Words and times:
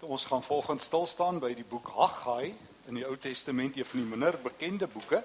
Ons 0.00 0.24
gaan 0.24 0.42
volgens 0.42 0.84
stil 0.84 1.06
staan 1.06 1.38
by 1.42 1.50
die 1.58 1.64
boek 1.66 1.88
Haggai 1.90 2.52
in 2.86 2.94
die 2.94 3.06
Ou 3.06 3.16
Testament, 3.18 3.76
een 3.76 3.84
van 3.84 4.00
die 4.00 4.06
minder 4.06 4.36
bekende 4.42 4.86
boeke. 4.86 5.18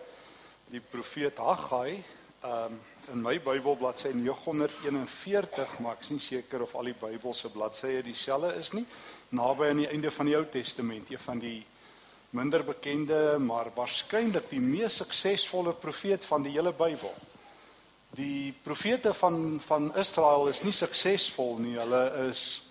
Die 0.73 0.81
profeet 0.81 1.37
Haggai, 1.37 2.03
ehm 2.41 2.73
um, 2.73 2.79
in 3.11 3.21
my 3.21 3.35
Bybel 3.39 3.75
bladsy 3.77 4.09
941, 4.15 5.77
maar 5.79 5.93
ek 5.93 6.07
is 6.07 6.09
nie 6.09 6.23
seker 6.23 6.63
of 6.65 6.73
al 6.75 6.89
die 6.89 6.95
Bybelse 6.97 7.51
bladsye 7.53 8.01
dieselfde 8.01 8.55
is 8.57 8.71
nie, 8.73 8.85
naby 9.29 9.69
aan 9.69 9.83
die 9.83 9.87
einde 9.91 10.11
van 10.11 10.31
die 10.31 10.35
Ou 10.39 10.45
Testament, 10.49 11.11
een 11.11 11.21
van 11.21 11.39
die 11.39 11.65
minder 12.33 12.63
bekende, 12.65 13.37
maar 13.39 13.69
waarskynlik 13.75 14.49
die 14.49 14.61
mees 14.61 14.97
suksesvolle 15.03 15.75
profeet 15.77 16.25
van 16.25 16.43
die 16.43 16.55
hele 16.57 16.73
Bybel. 16.73 17.13
Die 18.17 18.53
profete 18.63 19.13
van 19.13 19.59
van 19.61 19.91
Israel 19.95 20.47
is 20.47 20.63
nie 20.63 20.73
suksesvol 20.73 21.59
nie. 21.61 21.77
Hulle 21.77 22.05
is 22.29 22.63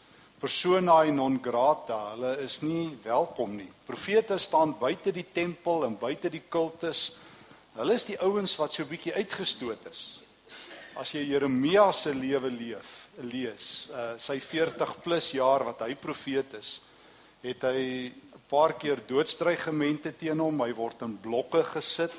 persona 0.43 1.04
non 1.11 1.38
grata. 1.40 2.14
Hulle 2.16 2.32
is 2.42 2.59
nie 2.66 2.96
welkom 3.04 3.54
nie. 3.61 3.68
Profete 3.86 4.38
staan 4.42 4.74
buite 4.78 5.12
die 5.14 5.28
tempel 5.30 5.87
en 5.87 5.95
buite 5.98 6.30
die 6.33 6.42
kultus. 6.50 7.12
Hulle 7.77 7.95
is 7.95 8.09
die 8.09 8.19
ouens 8.19 8.56
wat 8.59 8.74
so 8.74 8.86
bietjie 8.88 9.14
uitgestoot 9.14 9.86
is. 9.92 10.02
As 10.98 11.14
jy 11.14 11.23
Jeremia 11.30 11.86
se 11.95 12.10
lewe 12.12 12.50
leef, 12.52 13.06
lees, 13.24 13.69
uh, 13.95 14.19
sy 14.20 14.36
40 14.42 14.98
plus 15.05 15.30
jaar 15.33 15.64
wat 15.70 15.86
hy 15.86 15.95
profeet 15.97 16.59
is, 16.59 16.74
het 17.47 17.62
hy 17.64 18.11
'n 18.11 18.42
paar 18.50 18.74
keer 18.74 19.00
doodstrygemente 19.06 20.12
teen 20.19 20.38
hom. 20.38 20.61
Hy 20.61 20.72
word 20.74 21.02
in 21.02 21.16
blokke 21.16 21.62
gesit. 21.72 22.12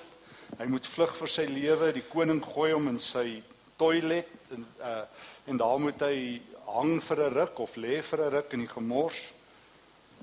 Hy 0.57 0.65
moet 0.65 0.87
vlug 0.87 1.13
vir 1.13 1.29
sy 1.29 1.45
lewe. 1.45 1.93
Die 1.93 2.09
koning 2.09 2.41
gooi 2.41 2.71
hom 2.71 2.87
in 2.87 2.99
sy 2.99 3.43
toilet 3.77 4.31
en 4.51 4.65
uh 4.79 5.05
en 5.45 5.57
daar 5.57 5.79
moet 5.79 5.99
hy 5.99 6.39
hang 6.73 6.99
vir 7.01 7.19
'n 7.23 7.33
ruk 7.33 7.59
of 7.59 7.75
lê 7.75 8.01
vir 8.01 8.19
'n 8.19 8.31
ruk 8.31 8.53
in 8.53 8.59
die 8.59 8.73
gemors. 8.73 9.31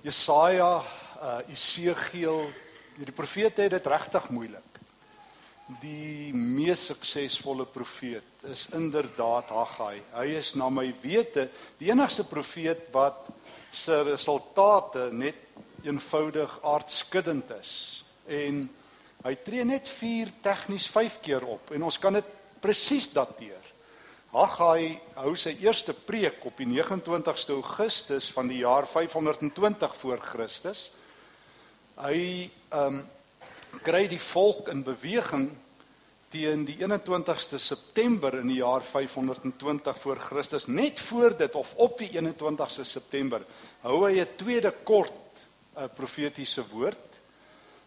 Jesaja, 0.03 0.83
uh 1.23 1.41
Esegiel, 1.53 2.51
die 2.97 3.13
profete 3.13 3.63
het 3.63 3.71
dit 3.71 3.87
regtig 3.87 4.31
moeilik. 4.31 4.71
Die 5.81 6.33
mees 6.35 6.87
suksesvolle 6.87 7.67
profeet 7.67 8.45
is 8.51 8.67
inderdaad 8.75 9.49
Haggai. 9.49 10.03
Hy 10.15 10.27
is 10.35 10.55
na 10.55 10.69
my 10.69 10.89
wete 11.03 11.49
die 11.79 11.91
enigste 11.91 12.25
profeet 12.25 12.91
wat 12.93 13.29
se 13.71 14.03
resultate 14.03 15.11
net 15.13 15.37
eenvoudig 15.85 16.59
aardskuddend 16.63 17.51
is. 17.61 18.05
En 18.27 18.69
hy 19.23 19.35
tree 19.45 19.65
net 19.65 19.89
4 19.89 20.33
tegnies 20.43 20.89
5 20.91 21.21
keer 21.21 21.45
op 21.45 21.71
en 21.71 21.83
ons 21.83 21.99
kan 21.99 22.13
dit 22.13 22.25
presies 22.61 23.13
dateer. 23.13 23.60
Haggai 24.31 24.95
hou 25.19 25.33
sy 25.35 25.57
eerste 25.59 25.91
preek 25.91 26.45
op 26.47 26.61
die 26.61 26.69
29ste 26.71 27.57
Augustus 27.57 28.29
van 28.31 28.47
die 28.47 28.61
jaar 28.63 28.87
520 28.87 29.97
voor 29.99 30.21
Christus. 30.23 30.91
Hy 31.99 32.21
ehm 32.71 33.01
um, 33.01 33.01
kry 33.87 34.09
die 34.11 34.19
volk 34.19 34.67
in 34.73 34.81
beweging 34.83 35.45
teen 36.31 36.65
die 36.67 36.75
21ste 36.83 37.59
September 37.63 38.35
in 38.41 38.49
die 38.51 38.59
jaar 38.59 38.83
520 38.83 39.99
voor 39.99 40.19
Christus. 40.19 40.67
Net 40.67 40.99
voor 41.01 41.37
dit 41.39 41.55
of 41.55 41.75
op 41.79 41.99
die 41.99 42.11
21ste 42.15 42.87
September 42.87 43.47
hou 43.83 44.07
hy 44.07 44.21
'n 44.21 44.37
tweede 44.37 44.75
kort 44.85 45.43
'n 45.75 45.83
uh, 45.83 45.89
profetiese 45.95 46.63
woord. 46.71 47.21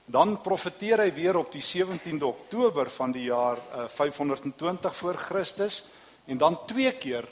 Dan 0.05 0.41
profeteer 0.41 1.00
hy 1.00 1.11
weer 1.13 1.38
op 1.38 1.52
die 1.52 1.63
17de 1.63 2.25
Oktober 2.25 2.89
van 2.89 3.11
die 3.11 3.31
jaar 3.31 3.57
uh, 3.57 3.88
520 3.88 4.95
voor 4.95 5.16
Christus 5.16 5.83
en 6.25 6.38
dan 6.38 6.66
twee 6.66 6.91
keer 6.91 7.27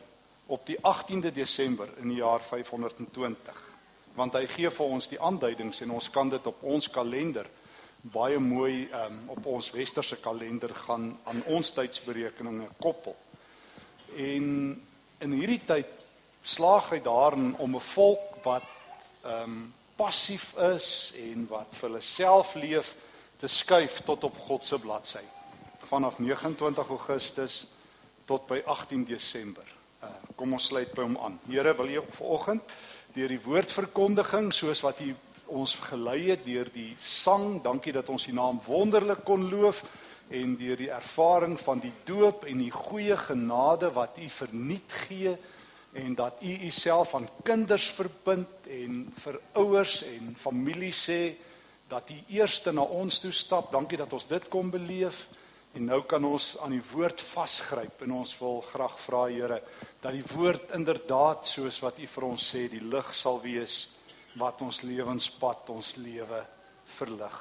op 0.52 0.66
die 0.66 0.78
18de 0.78 1.32
Desember 1.32 1.90
in 1.98 2.10
die 2.10 2.20
jaar 2.20 2.42
520 2.42 3.70
want 4.16 4.36
hy 4.36 4.46
gee 4.48 4.70
vir 4.70 4.86
ons 4.86 5.08
die 5.08 5.20
aanduidings 5.22 5.82
en 5.82 5.92
ons 5.96 6.10
kan 6.12 6.30
dit 6.30 6.48
op 6.48 6.64
ons 6.64 6.90
kalender 6.92 7.48
baie 8.02 8.40
mooi 8.40 8.90
um, 8.98 9.20
op 9.30 9.46
ons 9.46 9.72
westerse 9.72 10.18
kalender 10.22 10.74
gaan 10.88 11.12
aan 11.30 11.44
ons 11.54 11.70
tydsberekeninge 11.72 12.68
koppel. 12.82 13.16
En 14.18 14.46
in 15.22 15.36
hierdie 15.38 15.62
tyd 15.66 15.92
slaag 16.42 16.90
hy 16.96 17.02
daarin 17.06 17.54
om 17.62 17.76
'n 17.76 17.88
volk 17.94 18.42
wat 18.44 18.68
ehm 19.24 19.44
um, 19.44 19.74
passief 19.96 20.58
is 20.58 21.14
en 21.14 21.46
wat 21.48 21.76
vir 21.76 21.90
hulle 21.90 22.02
self 22.02 22.56
leef 22.56 22.96
te 23.38 23.48
skuif 23.48 24.02
tot 24.02 24.24
op 24.24 24.38
God 24.38 24.66
se 24.66 24.80
bladsy. 24.80 25.22
Vanaf 25.86 26.18
29 26.20 26.90
Augustus 26.90 27.68
tot 28.26 28.48
by 28.48 28.62
18 28.66 29.06
Desember. 29.08 29.68
Uh, 30.02 30.10
kom 30.36 30.54
ons 30.58 30.70
sluit 30.72 30.94
by 30.96 31.06
hom 31.06 31.18
aan. 31.22 31.40
Here, 31.50 31.74
wil 31.78 31.92
U 31.98 32.06
vanoggend 32.10 32.76
deur 33.14 33.28
die 33.28 33.42
woordverkondiging 33.44 34.52
soos 34.56 34.82
wat 34.86 35.02
U 35.04 35.12
ons 35.52 35.76
gelei 35.84 36.30
het 36.30 36.46
deur 36.46 36.70
die 36.72 36.94
sang, 37.04 37.60
dankie 37.64 37.92
dat 37.94 38.10
ons 38.10 38.28
U 38.30 38.34
naam 38.36 38.62
wonderlik 38.66 39.26
kon 39.28 39.50
loof 39.52 39.84
en 40.32 40.56
deur 40.56 40.80
die 40.80 40.92
ervaring 40.92 41.58
van 41.60 41.82
die 41.84 41.92
doop 42.08 42.46
en 42.48 42.62
die 42.64 42.72
goeie 42.72 43.18
genade 43.20 43.92
wat 43.92 44.20
U 44.22 44.30
verniet 44.32 44.96
gee 45.08 45.36
en 45.94 46.16
dat 46.16 46.40
U 46.40 46.54
Uself 46.68 47.16
aan 47.16 47.28
kinders 47.44 47.90
verbind 47.92 48.70
en 48.72 49.04
vir 49.24 49.40
ouers 49.60 50.02
en 50.08 50.32
familie 50.40 50.94
sê 50.96 51.36
dat 51.92 52.10
U 52.10 52.18
eerste 52.32 52.72
na 52.72 52.86
ons 52.88 53.20
toe 53.20 53.34
stap. 53.36 53.72
Dankie 53.74 54.00
dat 54.00 54.14
ons 54.14 54.28
dit 54.28 54.48
kon 54.48 54.72
beleef. 54.72 55.26
En 55.72 55.86
nou 55.88 56.02
kan 56.04 56.26
ons 56.28 56.58
aan 56.60 56.74
die 56.76 56.84
woord 56.84 57.22
vasgryp 57.24 58.02
en 58.04 58.18
ons 58.20 58.34
wil 58.42 58.60
graag 58.68 58.98
vra 59.00 59.22
Here 59.32 59.62
dat 60.04 60.12
die 60.12 60.26
woord 60.34 60.74
inderdaad 60.76 61.48
soos 61.48 61.80
wat 61.84 62.00
U 62.02 62.08
vir 62.12 62.28
ons 62.28 62.48
sê 62.54 62.66
die 62.72 62.84
lig 62.84 63.14
sal 63.16 63.40
wees 63.44 63.86
wat 64.40 64.62
ons 64.64 64.82
lewenspad, 64.84 65.70
ons 65.72 65.96
lewe 66.00 66.42
verlig 66.98 67.40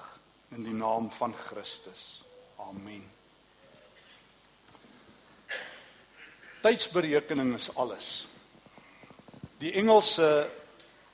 in 0.54 0.66
die 0.66 0.74
naam 0.74 1.10
van 1.14 1.34
Christus. 1.34 2.22
Amen. 2.62 3.02
Tydsberekening 6.62 7.54
is 7.56 7.70
alles. 7.74 8.28
Die 9.58 9.72
Engelse 9.80 10.28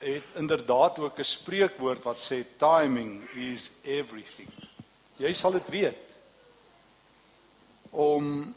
het 0.01 0.37
inderdaad 0.37 0.99
ook 0.99 1.19
'n 1.19 1.23
spreekwoord 1.23 2.03
wat 2.03 2.17
sê 2.17 2.43
timing 2.57 3.29
is 3.33 3.71
everything. 3.81 4.51
Jy 5.17 5.33
sal 5.33 5.51
dit 5.51 5.69
weet 5.69 6.06
om 7.97 8.53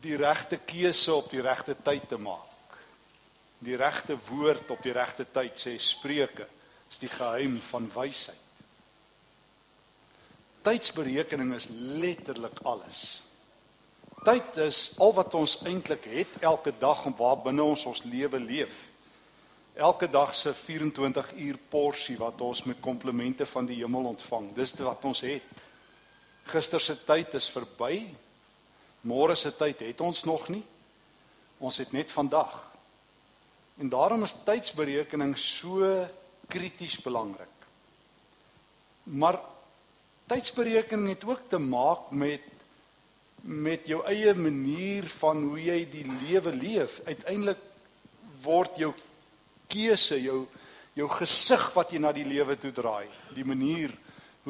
die 0.00 0.16
regte 0.16 0.60
keuse 0.62 1.14
op 1.14 1.30
die 1.32 1.42
regte 1.42 1.74
tyd 1.82 2.06
te 2.08 2.18
maak. 2.18 2.76
Die 3.60 3.76
regte 3.76 4.16
woord 4.30 4.70
op 4.72 4.82
die 4.84 4.94
regte 4.96 5.26
tyd 5.28 5.58
sê 5.58 5.74
Spreuke 5.82 6.46
is 6.90 7.02
die 7.02 7.10
geheim 7.10 7.58
van 7.70 7.90
wysheid. 7.92 8.46
Tydsberekening 10.64 11.54
is 11.56 11.68
letterlik 11.72 12.60
alles. 12.68 13.20
Tyd 14.24 14.56
is 14.60 14.80
al 15.00 15.14
wat 15.16 15.34
ons 15.34 15.56
eintlik 15.64 16.04
het 16.12 16.40
elke 16.44 16.72
dag 16.76 17.06
en 17.08 17.16
waar 17.16 17.38
binne 17.40 17.64
ons 17.64 17.86
ons 17.88 18.02
lewe 18.04 18.40
leef. 18.40 18.82
Elke 19.80 20.10
dag 20.10 20.34
se 20.36 20.52
24 20.54 21.32
uur 21.40 21.58
porsie 21.72 22.18
wat 22.20 22.40
ons 22.44 22.66
met 22.68 22.80
komplimente 22.84 23.46
van 23.48 23.66
die 23.66 23.78
hemel 23.80 24.10
ontvang. 24.12 24.50
Dis 24.54 24.74
wat 24.84 25.04
ons 25.08 25.22
het. 25.24 25.62
Gister 26.52 26.80
se 26.80 26.98
tyd 27.06 27.34
is 27.38 27.48
verby. 27.48 28.02
Môre 29.08 29.36
se 29.36 29.52
tyd 29.56 29.80
het 29.80 30.00
ons 30.04 30.24
nog 30.28 30.48
nie. 30.52 30.62
Ons 31.60 31.80
het 31.80 31.92
net 31.92 32.12
vandag. 32.12 32.56
En 33.80 33.88
daarom 33.88 34.24
is 34.26 34.36
tydsberekening 34.44 35.36
so 35.38 35.88
krities 36.50 36.98
belangrik. 37.00 37.48
Maar 39.02 39.40
tydsberekening 40.28 41.14
het 41.14 41.24
ook 41.24 41.48
te 41.48 41.58
maak 41.58 42.10
met 42.10 42.46
met 43.40 43.86
jou 43.88 44.02
eie 44.04 44.34
manier 44.36 45.06
van 45.08 45.38
hoe 45.48 45.60
jy 45.64 45.78
die 45.88 46.04
lewe 46.04 46.52
leef. 46.52 46.98
Uiteindelik 47.06 47.62
word 48.44 48.76
jou 48.76 48.90
keuse, 49.72 50.18
jou 50.20 50.42
jou 50.98 51.06
gesig 51.14 51.62
wat 51.72 51.92
jy 51.94 52.00
na 52.02 52.10
die 52.12 52.26
lewe 52.26 52.56
toe 52.60 52.72
draai, 52.74 53.08
die 53.32 53.46
manier 53.46 53.94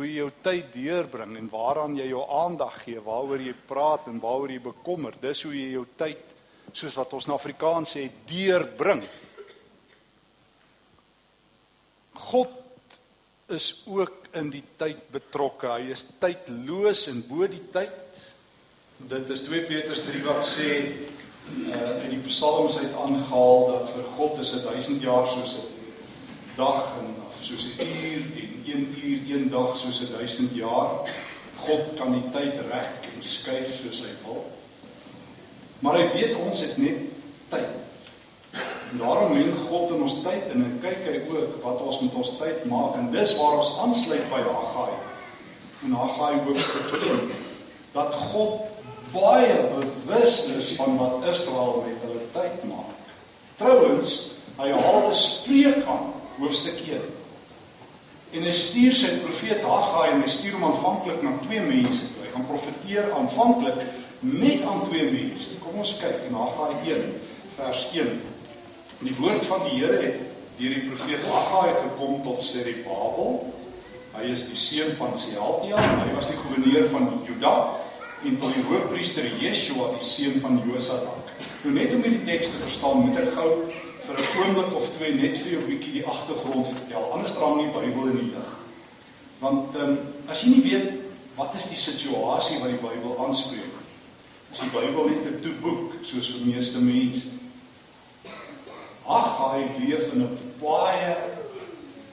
hoe 0.01 0.09
jy 0.09 0.21
jou 0.23 0.31
tyd 0.41 0.71
deurbring 0.73 1.35
en 1.37 1.49
waaraan 1.53 1.97
jy 1.99 2.07
jou 2.09 2.23
aandag 2.33 2.79
gee, 2.87 3.01
waaroor 3.05 3.43
jy 3.45 3.53
praat 3.69 4.07
en 4.09 4.21
waaroor 4.23 4.53
jy 4.55 4.61
bekommer. 4.65 5.17
Dis 5.21 5.43
hoe 5.45 5.53
jy 5.53 5.75
jou 5.75 5.85
tyd, 6.01 6.23
soos 6.73 6.97
wat 6.97 7.13
ons 7.19 7.29
in 7.29 7.35
Afrikaans 7.35 7.93
sê, 7.97 8.07
deurbring. 8.31 9.03
God 12.31 12.57
is 13.53 13.83
ook 13.91 14.31
in 14.41 14.49
die 14.55 14.65
tyd 14.81 15.03
betrokke. 15.13 15.75
Hy 15.75 15.91
is 15.93 16.07
tydloos 16.23 17.05
en 17.11 17.21
bo 17.29 17.49
die 17.51 17.67
tyd. 17.75 18.23
Dit 19.11 19.33
is 19.35 19.45
2 19.49 19.67
Petrus 19.69 20.05
3 20.07 20.23
wat 20.29 20.47
sê 20.47 20.71
uh 21.51 22.05
in 22.05 22.13
die 22.13 22.23
psalms 22.29 22.77
het 22.79 22.93
aangehaal 22.95 23.65
dat 23.73 23.89
vir 23.91 24.05
God 24.15 24.39
is 24.39 24.53
'n 24.55 24.63
1000 24.63 25.03
jaar 25.03 25.27
soos 25.27 25.57
'n 25.57 25.80
dag 26.57 26.93
en 27.01 27.15
soos 27.41 27.65
'n 27.65 27.81
uur 27.81 28.23
en 28.43 28.63
1 28.67 28.97
uur, 29.05 29.37
een 29.37 29.51
dag 29.51 29.77
soos 29.77 30.01
'n 30.01 30.17
1000 30.17 30.55
jaar. 30.55 30.91
God 31.57 31.81
kan 31.97 32.13
die 32.13 32.31
tyd 32.33 32.55
rek 32.71 33.13
en 33.15 33.23
skuif 33.23 33.81
soos 33.83 33.99
hy 33.99 34.13
wil. 34.25 34.51
Maar 35.79 35.95
hy 35.95 36.13
weet 36.13 36.37
ons 36.37 36.61
het 36.61 36.77
net 36.77 36.99
tyd. 37.49 37.69
En 38.91 38.99
daarom 38.99 39.33
men 39.33 39.57
God 39.57 39.91
in 39.91 40.03
ons 40.03 40.23
tyd 40.23 40.43
en 40.53 40.65
en 40.65 40.79
kyk 40.83 41.05
hy 41.05 41.21
ook 41.31 41.63
wat 41.63 41.81
ons 41.81 42.01
met 42.01 42.15
ons 42.15 42.31
tyd 42.39 42.65
maak 42.65 42.95
en 42.95 43.11
dis 43.11 43.37
waar 43.37 43.57
ons 43.57 43.79
aansluit 43.79 44.31
by 44.31 44.41
Haggai. 44.41 44.93
En 45.85 45.93
Haggai 45.93 46.41
hoofstuk 46.45 47.03
2 47.03 47.19
dat 47.93 48.15
God 48.15 48.61
baie 49.13 49.55
bewus 49.75 50.45
is 50.45 50.73
van 50.73 50.97
wat 50.97 51.29
Israel 51.31 51.85
met 51.87 52.03
hulle 52.03 52.27
tyd 52.33 52.65
maak. 52.65 52.95
Trouwens, 53.57 54.31
hy 54.57 54.71
haal 54.71 55.09
'n 55.09 55.15
spreek 55.15 55.85
aan 55.85 56.20
hoofstuk 56.41 56.81
1. 56.89 57.01
En 58.31 58.47
hy 58.47 58.53
stuur 58.55 58.95
sy 58.95 59.11
profeet 59.25 59.65
Haggai 59.67 60.07
en 60.15 60.23
hy 60.25 60.31
stuur 60.31 60.57
hom 60.57 60.69
aanvanklik 60.71 61.23
na 61.25 61.35
twee 61.45 61.61
mense. 61.67 62.09
Hy 62.21 62.33
gaan 62.33 62.47
profeteer 62.49 63.11
aanvanklik 63.17 63.81
net 64.25 64.65
aan 64.65 64.85
twee 64.89 65.09
mense. 65.11 65.59
Kom 65.65 65.81
ons 65.83 65.97
kyk 66.01 66.29
na 66.31 66.47
Haggai 66.47 66.95
1 66.95 67.07
vers 67.59 67.87
1. 67.93 68.13
Die 69.01 69.17
woord 69.19 69.45
van 69.49 69.65
die 69.67 69.81
Here 69.81 69.99
het 70.01 70.21
deur 70.61 70.77
die 70.77 70.87
profeet 70.87 71.27
Haggai 71.29 71.75
gekom 71.83 72.21
tot 72.25 72.45
Zerubabel. 72.45 73.39
Hy 74.15 74.33
is 74.33 74.47
die 74.49 74.59
seun 74.59 74.97
van 74.99 75.15
Sealtiel 75.17 75.79
en 75.81 76.03
hy 76.05 76.15
was 76.17 76.29
die 76.31 76.39
goewerneur 76.41 76.89
van 76.93 77.13
Juda 77.27 77.55
en 78.25 78.35
tot 78.41 78.53
die 78.53 78.65
hoofpriester 78.69 79.29
Yeshua 79.41 79.93
die 79.95 80.05
seun 80.05 80.41
van 80.45 80.59
Josadak. 80.67 81.31
Nou 81.65 81.73
net 81.77 81.95
om 81.97 82.03
hierdie 82.05 82.27
teks 82.27 82.53
te 82.53 82.61
verstaan, 82.65 83.05
moet 83.07 83.17
ek 83.23 83.33
gou 83.37 83.53
vir 84.11 84.45
'n 84.45 84.49
oomblik 84.49 84.75
of 84.75 84.89
twee 84.97 85.15
net 85.15 85.37
vir 85.37 85.53
jou 85.53 85.63
bietjie 85.65 85.93
die 85.93 86.07
agtergrond 86.07 86.67
vertel. 86.67 87.13
Anders 87.13 87.35
draai 87.35 87.57
nie 87.57 87.73
Bybel 87.73 88.11
in 88.11 88.19
die 88.19 88.33
lig. 88.35 88.51
Want 89.39 89.77
ehm 89.77 89.89
um, 89.89 89.99
as 90.29 90.43
jy 90.43 90.49
nie 90.49 90.63
weet 90.63 90.89
wat 91.37 91.55
is 91.55 91.69
die 91.69 91.79
situasie 91.79 92.59
wat 92.61 92.71
die 92.71 92.83
Bybel 92.83 93.17
aanspreek, 93.27 93.75
is 94.53 94.61
die 94.61 94.73
Bybel 94.75 95.09
net 95.09 95.25
'n 95.27 95.41
toeboek 95.41 95.95
soos 96.03 96.31
vir 96.33 96.47
meeste 96.47 96.79
mense. 96.79 97.27
Haggai 99.07 99.69
leef 99.79 100.13
in 100.13 100.23
'n 100.23 100.39
baie 100.61 101.17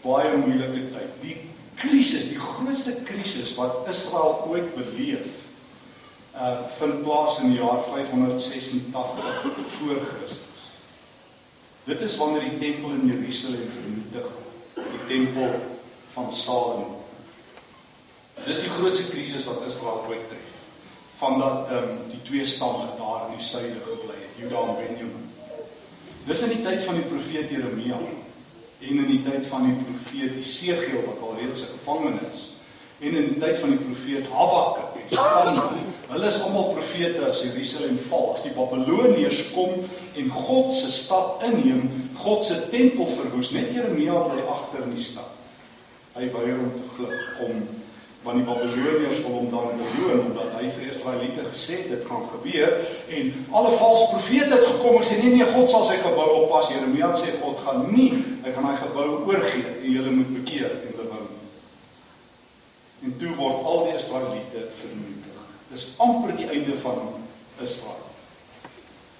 baie 0.01 0.38
moeilike 0.38 0.91
tyd. 0.94 1.21
Die 1.21 1.38
krisis, 1.75 2.29
die 2.29 2.39
grootste 2.39 2.95
krisis 3.03 3.55
wat 3.55 3.88
Israel 3.89 4.45
ooit 4.47 4.75
beleef, 4.75 5.45
uh 6.35 6.67
vind 6.77 7.01
plaas 7.01 7.39
in 7.39 7.49
die 7.49 7.59
jaar 7.59 7.81
586 7.81 9.53
voor 9.77 10.01
Christus. 10.01 10.46
Dit 11.87 12.01
is 12.01 12.17
wanneer 12.17 12.43
die 12.43 12.57
tempel 12.59 12.89
in 12.89 13.07
Jerusalem 13.07 13.67
vernietig 13.71 14.25
word, 14.27 14.87
die 14.91 15.03
tempel 15.07 15.53
van 16.11 16.31
Salomo. 16.31 17.05
Dis 18.43 18.65
die 18.65 18.71
grootste 18.73 19.05
krisis 19.07 19.47
wat 19.47 19.63
Israel 19.69 20.03
ooit 20.09 20.25
tref. 20.27 20.57
Van 21.17 21.39
dat 21.39 21.71
ehm 21.71 21.87
um, 21.93 22.01
die 22.11 22.19
twee 22.27 22.45
stamme 22.45 22.89
daar 22.99 23.29
in 23.29 23.37
die 23.37 23.45
suide 23.45 23.79
gebly 23.85 24.17
het, 24.19 24.35
Juda 24.41 24.65
en 24.67 24.75
Benjamin. 24.81 25.31
Dis 26.27 26.43
in 26.43 26.53
die 26.57 26.61
tyd 26.65 26.83
van 26.83 26.99
die 26.99 27.07
profeet 27.07 27.55
Jeremia 27.55 28.01
en 28.79 28.99
in 29.05 29.07
die 29.07 29.23
tyd 29.23 29.47
van 29.47 29.63
die 29.69 29.79
profeet 29.87 30.35
Jesegiel 30.35 31.07
wat 31.07 31.23
alreeds 31.23 31.63
gevangen 31.71 32.19
is 32.33 32.56
en 32.99 33.13
in 33.13 33.27
die 33.29 33.39
tyd 33.41 33.57
van 33.61 33.75
die 33.75 33.83
profeet 33.85 34.29
Habakuk 34.33 34.97
en 35.01 35.09
Safan. 35.13 35.61
Hulle 36.07 36.27
is 36.27 36.39
almal 36.41 36.71
profete 36.71 37.25
as 37.27 37.41
Jerusalem 37.44 37.97
val, 38.07 38.29
as 38.33 38.45
die 38.45 38.53
Babiloniërs 38.55 39.41
kom 39.51 39.73
en 40.17 40.29
God 40.31 40.71
se 40.73 40.91
stad 40.91 41.44
inneem, 41.49 41.89
God 42.17 42.45
se 42.47 42.61
tempel 42.71 43.09
verwoes. 43.11 43.51
Net 43.51 43.73
Jeremia 43.75 44.21
bly 44.29 44.45
agter 44.47 44.85
in 44.88 44.95
die 44.95 45.03
stad. 45.03 45.33
Hy 46.15 46.29
weier 46.33 46.61
om 46.63 46.71
te 46.77 46.88
vlug 46.95 47.44
om 47.49 47.67
want 48.25 48.41
die 48.41 48.47
Babiloniërs 48.47 49.21
wil 49.23 49.35
hom 49.38 49.45
dan 49.51 49.77
beloon 49.77 50.23
omdat 50.25 50.55
hy 50.57 50.67
vir 50.73 50.89
Israeliete 50.91 51.45
gesê 51.47 51.77
het 51.83 51.91
dit 51.94 52.07
gaan 52.09 52.25
gebeur 52.31 52.73
en 53.19 53.29
alle 53.59 53.71
valse 53.77 54.09
profete 54.11 54.49
het 54.55 54.65
gekom 54.65 54.97
en 54.99 55.05
sê 55.07 55.19
nee 55.21 55.35
nee 55.38 55.47
God 55.53 55.69
sal 55.71 55.85
sy 55.88 55.95
gebou 56.01 56.25
oppas 56.41 56.67
Jeremia 56.73 57.13
sê 57.15 57.38
God 57.38 57.61
gaan 57.63 57.85
nie 57.94 58.09
hy 58.44 58.51
gaan 58.55 58.67
hy 58.67 58.75
gebou 58.81 59.07
oorgee 59.29 59.63
en 59.69 59.88
julle 59.94 60.15
moet 60.17 60.33
bekeer 60.41 60.73
en 60.75 60.96
en 63.03 63.17
toe 63.21 63.35
word 63.35 63.63
al 63.71 63.83
die 63.88 63.95
Israeliete 63.95 64.67
vernietig 64.81 65.55
dis 65.71 65.88
amper 65.97 66.35
die 66.38 66.49
einde 66.49 66.77
van 66.83 67.01
Israel 67.63 68.05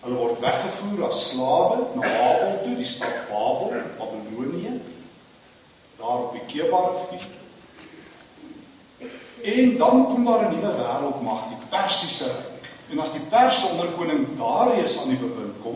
hulle 0.04 0.22
word 0.22 0.42
weggevoer 0.42 1.08
as 1.08 1.24
slawe 1.32 1.82
na 1.96 2.06
Babel 2.06 2.62
toe 2.64 2.78
die 2.78 2.92
stad 2.96 3.28
Babel 3.32 3.82
Babilonië 4.00 4.78
daar 5.98 6.28
op 6.28 6.38
die 6.38 6.46
Kebarrivier 6.52 7.36
En 9.42 9.78
dan 9.78 10.08
kom 10.08 10.26
daar 10.26 10.46
'n 10.46 10.56
nuwe 10.56 10.72
wêreldmag, 10.76 11.42
die 11.48 11.68
Persiese 11.70 12.24
ryk. 12.24 12.64
En 12.90 13.00
as 13.00 13.12
die 13.12 13.22
Perse 13.30 13.66
onder 13.66 13.88
koning 13.88 14.28
Darius 14.38 14.98
aan 15.00 15.10
die 15.10 15.18
bewind 15.18 15.56
kom, 15.62 15.76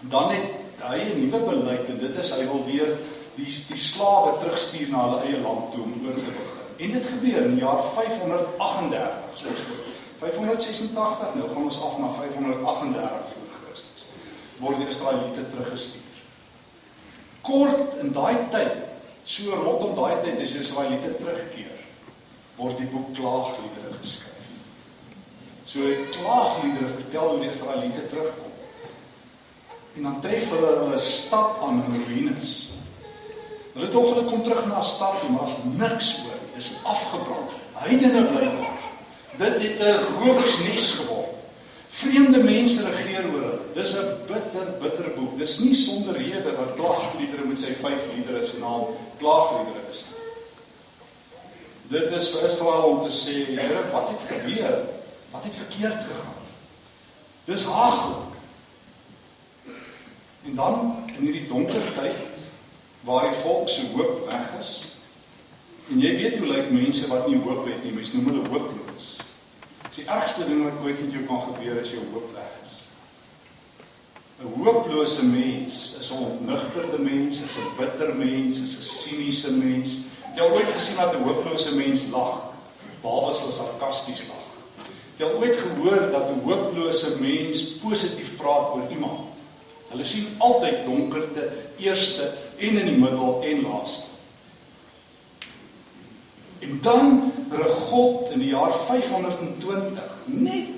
dan 0.00 0.30
het 0.30 0.42
hy 0.82 0.98
'n 0.98 1.20
nuwe 1.20 1.38
beleid 1.38 1.88
en 1.88 1.98
dit 1.98 2.16
is 2.16 2.30
hy 2.30 2.44
wil 2.46 2.64
weer 2.64 2.98
die 3.34 3.64
die 3.68 3.76
slawe 3.76 4.38
terugstuur 4.38 4.88
na 4.88 5.04
hulle 5.08 5.20
eie 5.20 5.40
land 5.40 5.72
toe 5.72 5.82
om 5.82 5.92
oor 6.06 6.14
te 6.14 6.20
begin. 6.20 6.57
En 6.78 6.90
dit 6.94 7.06
gebeur 7.06 7.42
in 7.42 7.56
die 7.56 7.64
jaar 7.64 7.82
538, 7.82 9.38
soos 9.40 9.64
586, 10.18 11.34
nou 11.34 11.48
gaan 11.48 11.64
ons 11.70 11.80
af 11.82 11.98
na 11.98 12.10
538 12.10 13.32
voor 13.32 13.48
Christus. 13.56 14.04
Word 14.58 14.78
die 14.82 14.88
Israeliete 14.88 15.48
teruggestuur. 15.50 16.22
Kort 17.40 17.98
in 18.02 18.12
daai 18.12 18.36
tyd, 18.54 18.78
so 19.24 19.58
rondom 19.58 19.94
daai 19.98 20.22
tyd 20.22 20.38
is 20.44 20.54
die 20.54 20.62
Israeliete 20.66 21.16
teruggekeer 21.18 21.78
word 22.58 22.80
die 22.80 22.88
boek 22.90 23.12
Klaagliedere 23.14 23.94
geskryf. 24.00 24.50
So 25.68 25.84
Klaagliedere 26.16 26.90
vertel 26.90 27.28
hoe 27.32 27.42
die 27.44 27.52
Israeliete 27.52 28.06
terugkom. 28.10 28.54
En 29.98 30.08
dan 30.08 30.20
tref 30.24 30.50
hulle 30.54 30.72
'n 30.94 30.98
stad 30.98 31.62
aan 31.62 31.84
in 31.86 32.04
ruïnes. 32.08 32.48
Hulle 33.74 33.88
tog 33.90 34.08
hulle 34.14 34.24
kom 34.30 34.42
terug 34.42 34.66
na 34.66 34.80
stad 34.82 35.22
en 35.26 35.36
daar's 35.38 35.56
niks 35.62 36.08
oor. 36.26 36.37
Is 36.58 36.80
afgebrand. 36.82 37.54
Heidene 37.72 38.24
bly 38.26 38.48
daar. 38.50 38.78
Dit 39.38 39.62
het 39.62 39.78
'n 39.78 40.02
rowersnes 40.18 40.90
geword. 40.90 41.36
Vreemde 41.88 42.42
mense 42.42 42.90
regeer 42.90 43.24
oor 43.32 43.42
hulle. 43.42 43.58
Dis 43.74 43.92
'n 43.94 44.08
bitter, 44.26 44.66
bitter 44.80 45.10
boek. 45.14 45.38
Dis 45.38 45.58
nie 45.58 45.76
sonder 45.76 46.16
rede 46.16 46.42
dat 46.42 46.74
Klaagliedere 46.74 47.44
met 47.44 47.58
sy 47.58 47.72
5 47.72 48.00
liedere 48.14 48.44
se 48.44 48.58
naam 48.58 48.82
Klaagliedere 49.18 49.84
is. 49.90 50.04
Dit 51.82 52.10
is 52.10 52.28
vir 52.28 52.44
Israel 52.44 52.82
om 52.82 53.00
te 53.08 53.14
sê, 53.14 53.34
Here, 53.56 53.90
wat 53.92 54.08
het 54.08 54.28
gebeur? 54.28 54.84
Wat 55.30 55.44
het 55.44 55.54
verkeerd 55.54 56.02
gegaan? 56.04 56.42
Dis 57.44 57.64
haglik. 57.64 58.34
En 60.44 60.54
dan 60.54 61.04
in 61.16 61.24
hierdie 61.24 61.46
donker 61.46 61.94
tyd 61.94 62.14
waar 63.00 63.22
die 63.22 63.38
volk 63.38 63.68
se 63.68 63.86
hoop 63.94 64.30
weg 64.30 64.60
is. 64.60 64.84
En 65.90 66.00
jy 66.00 66.16
weet 66.16 66.38
hoe 66.38 66.46
lyk 66.46 66.70
mense 66.70 67.06
wat 67.06 67.28
nie 67.28 67.40
hoop 67.40 67.66
het 67.66 67.84
nie, 67.84 67.92
mense 67.92 68.16
noem 68.16 68.26
hulle 68.32 68.48
hooploos. 68.48 69.06
Dis 69.88 70.02
die 70.02 70.08
ergste 70.08 70.44
ding 70.48 70.64
wat 70.64 70.82
ooit 70.84 71.00
met 71.04 71.12
jou 71.16 71.24
kan 71.26 71.40
gebeur 71.46 71.80
as 71.80 71.94
jou 71.94 72.02
hoop 72.12 72.32
weg 72.34 72.52
is. 72.62 72.74
'n 74.38 74.52
Hooplose 74.62 75.24
mens 75.24 75.96
is 76.00 76.10
'n 76.10 76.22
ontnugterde 76.24 76.98
mens, 76.98 77.40
is 77.40 77.56
'n 77.56 77.74
bitter 77.78 78.14
mens, 78.14 78.60
is 78.60 78.76
'n 78.76 78.82
siniese 78.82 79.52
mens, 79.52 79.96
Jy 80.38 80.44
het 80.44 80.54
ooit 80.54 80.70
gesien 80.70 80.96
dat 80.96 81.14
'n 81.14 81.22
hooplose 81.22 81.74
mens 81.74 82.02
lag, 82.10 82.42
behalwe 83.02 83.30
as 83.30 83.40
hulle 83.40 83.52
sarkasties 83.52 84.22
lag. 84.28 84.46
Jy 85.16 85.26
het 85.26 85.34
ooit 85.34 85.56
gehoor 85.56 86.10
dat 86.10 86.28
'n 86.30 86.42
hooplose 86.44 87.16
mens 87.20 87.62
positief 87.82 88.36
praat 88.36 88.74
oor 88.74 88.86
iemand. 88.90 89.20
Hulle 89.88 90.04
sien 90.04 90.26
altyd 90.38 90.84
donkerte 90.84 91.52
eerste 91.76 92.34
en 92.56 92.78
in 92.78 92.86
die 92.86 92.96
middel 92.96 93.42
en 93.42 93.62
laaste. 93.62 94.07
En 96.58 96.78
dan 96.82 97.32
rig 97.50 97.74
God 97.90 98.30
in 98.30 98.42
die 98.42 98.50
jaar 98.50 98.72
520 98.72 100.02
net 100.24 100.74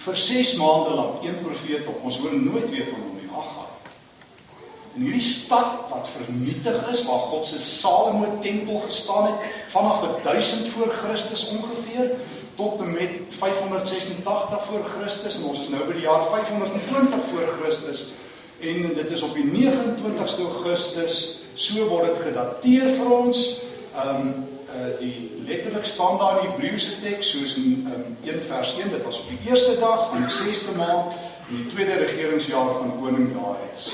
vir 0.00 0.16
6 0.16 0.54
maande 0.58 0.94
lank 0.96 1.22
een 1.22 1.38
profeet 1.44 1.86
op. 1.86 2.04
Ons 2.04 2.18
hoor 2.18 2.34
nooit 2.34 2.70
weer 2.70 2.86
van 2.86 3.00
hom 3.00 3.16
nie. 3.20 3.28
Agga. 3.36 3.66
In 4.94 5.06
hierdie 5.06 5.22
stad 5.22 5.86
wat 5.90 6.08
vernietig 6.08 6.90
is 6.90 7.04
waar 7.06 7.24
God 7.30 7.44
se 7.46 7.58
Salomo 7.58 8.38
tempel 8.42 8.82
gestaan 8.86 9.30
het 9.30 9.48
vanaf 9.68 10.04
1000 10.22 10.68
voor 10.68 10.88
Christus 10.88 11.46
ongeveer 11.48 12.10
tot 12.54 12.80
en 12.80 12.92
met 12.92 13.10
586 13.28 14.64
voor 14.64 14.84
Christus 14.84 15.36
en 15.36 15.44
ons 15.44 15.60
is 15.60 15.68
nou 15.72 15.84
by 15.86 15.94
die 15.96 16.04
jaar 16.08 16.26
520 16.28 17.24
voor 17.30 17.46
Christus 17.60 18.04
en 18.60 18.94
dit 18.94 19.10
is 19.10 19.22
op 19.22 19.34
die 19.34 19.46
29ste 19.48 20.44
Augustus 20.44 21.14
so 21.54 21.86
word 21.88 22.10
dit 22.10 22.24
gedateer 22.28 22.90
vir 22.98 23.12
ons 23.16 23.44
ehm 23.94 24.26
um, 24.26 24.32
uh, 24.74 24.98
die 25.00 25.42
letterlik 25.46 25.84
staan 25.84 26.18
daar 26.18 26.38
in 26.38 26.46
die 26.46 26.52
Hebreëse 26.52 27.00
teks 27.00 27.30
soos 27.34 27.56
in 27.56 27.88
um, 27.94 28.16
1 28.24 28.42
vers 28.42 28.76
1 28.78 28.90
dit 28.90 29.04
was 29.04 29.20
op 29.20 29.28
die 29.28 29.50
eerste 29.50 29.78
dag 29.80 30.08
van 30.10 30.26
die 30.26 30.34
6ste 30.36 30.76
maand 30.76 31.18
in 31.50 31.56
die 31.56 31.66
tweede 31.74 31.98
regeringsjaar 32.04 32.74
van 32.78 32.96
koning 33.00 33.32
Darius 33.34 33.90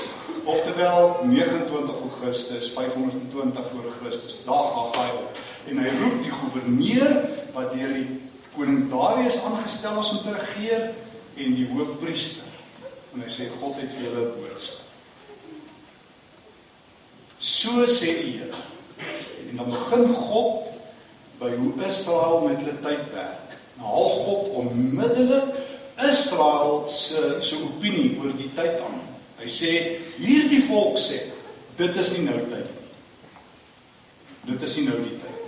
Oftewel 0.47 1.19
29 1.23 1.95
Augustus 1.99 2.71
520 2.71 3.69
voor 3.69 3.83
Christus. 4.01 4.37
Gaan 4.45 5.03
hy 5.03 5.09
op. 5.09 5.37
En 5.67 5.77
hy 5.77 5.89
roep 6.01 6.21
die 6.23 6.31
goewerneur 6.31 7.15
wat 7.51 7.73
deur 7.75 7.91
die 7.97 8.21
koning 8.55 8.85
Darius 8.89 9.41
aangestel 9.43 9.99
is 9.99 10.11
om 10.15 10.21
te 10.23 10.35
regeer 10.37 10.85
en 11.35 11.57
die 11.57 11.67
hoofpriester. 11.73 12.47
En 13.13 13.25
hy 13.25 13.31
sê 13.33 13.49
God 13.59 13.75
het 13.81 13.91
vir 13.91 14.07
julle 14.07 14.23
'n 14.29 14.31
boodskap. 14.37 14.85
So 17.37 17.83
sê 17.85 18.15
die 18.23 18.39
Here. 18.39 18.76
En 19.49 19.55
dan 19.55 19.69
begin 19.69 20.09
God 20.09 20.67
by 21.39 21.51
hoe 21.55 21.73
Israel 21.85 22.41
met 22.47 22.61
hulle 22.61 22.79
tyd 22.81 23.13
werk. 23.13 23.55
Nou 23.77 23.91
haal 23.93 24.09
God 24.25 24.49
onmiddellik 24.63 25.53
Israel 26.09 26.85
se 26.89 27.37
se 27.39 27.57
opinie 27.63 28.17
oor 28.21 28.33
die 28.37 28.49
tyd 28.53 28.81
aan. 28.85 29.01
Hy 29.37 29.49
sê 29.49 29.71
hierdie 30.17 30.61
volk 30.65 30.97
sê 31.01 31.21
dit 31.77 31.97
is 32.01 32.11
nie 32.17 32.25
nou 32.25 32.37
tyd 32.49 32.69
nie. 32.69 32.85
Dit 34.51 34.63
is 34.65 34.75
nie 34.77 34.85
nou 34.87 34.97
die 35.01 35.17
tyd. 35.21 35.41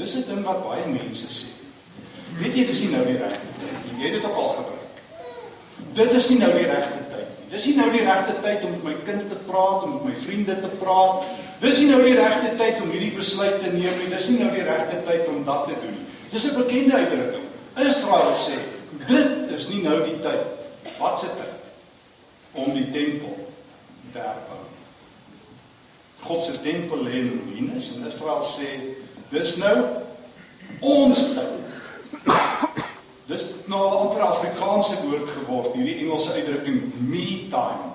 Dis 0.00 0.14
'n 0.16 0.28
ding 0.28 0.44
wat 0.44 0.64
baie 0.64 0.86
mense 0.86 1.28
sê. 1.28 1.48
Weet 2.40 2.56
jy 2.56 2.64
dis 2.66 2.80
nie 2.80 2.92
nou 2.96 3.04
die 3.04 3.18
regte 3.20 3.50
tyd 3.60 3.76
nie. 3.84 4.00
Jy 4.00 4.12
het 4.12 4.22
dit 4.22 4.30
ook 4.30 4.36
al 4.36 4.48
gebruik. 4.48 4.94
Dit 5.92 6.12
is 6.12 6.28
nie 6.30 6.38
nou 6.38 6.52
die 6.52 6.68
regte 6.70 7.00
tyd 7.10 7.28
nie. 7.28 7.50
Dis 7.50 7.66
nie 7.66 7.76
nou 7.76 7.90
die 7.90 8.04
regte 8.04 8.34
tyd 8.42 8.64
om 8.64 8.70
met 8.70 8.84
my 8.84 8.94
kind 9.04 9.28
te 9.28 9.36
praat, 9.46 9.82
om 9.82 9.92
met 9.94 10.04
my 10.04 10.14
vriende 10.14 10.60
te 10.60 10.70
praat. 10.80 11.24
Dis 11.60 11.78
nie 11.78 11.90
nou 11.90 12.00
die 12.00 12.16
regte 12.16 12.54
tyd 12.56 12.80
om 12.80 12.92
hierdie 12.94 13.12
besluit 13.16 13.58
te 13.60 13.68
neem 13.72 13.98
nie. 14.00 14.08
Dis 14.08 14.30
nie 14.32 14.38
nou 14.40 14.48
die 14.54 14.64
regte 14.64 15.02
tyd 15.04 15.28
om 15.28 15.42
dat 15.44 15.66
te 15.68 15.76
doen 15.82 15.92
nie. 15.92 16.06
Dis 16.30 16.44
'n 16.44 16.56
bekende 16.56 16.96
uitdrukking. 16.96 17.46
Israel 17.76 18.32
sê, 18.32 18.56
dit 19.06 19.50
is 19.56 19.68
nie 19.68 19.82
nou 19.82 20.02
die 20.04 20.20
tyd. 20.20 20.46
Wat 20.98 21.18
se 21.18 21.26
tyd? 21.26 21.58
Om 22.52 22.72
die 22.72 22.90
tempel 22.90 23.36
te 24.12 24.18
herbou. 24.18 24.64
God 26.20 26.42
se 26.42 26.60
tempel 26.62 27.02
lê 27.02 27.10
in 27.10 27.42
ruïnes 27.44 27.90
en 27.96 28.06
Israel 28.06 28.42
sê, 28.44 28.96
dis 29.28 29.56
nou 29.56 29.76
ons 30.80 31.18
tyd. 31.34 31.58
Dis 33.26 33.44
nou 33.66 33.80
'n 33.88 33.96
amper 33.96 34.20
Afrikaanse 34.20 34.94
woord 35.02 35.28
geword, 35.30 35.74
hierdie 35.74 35.98
Engelse 36.02 36.32
uitdrukking 36.32 36.92
me 36.98 37.46
time. 37.50 37.92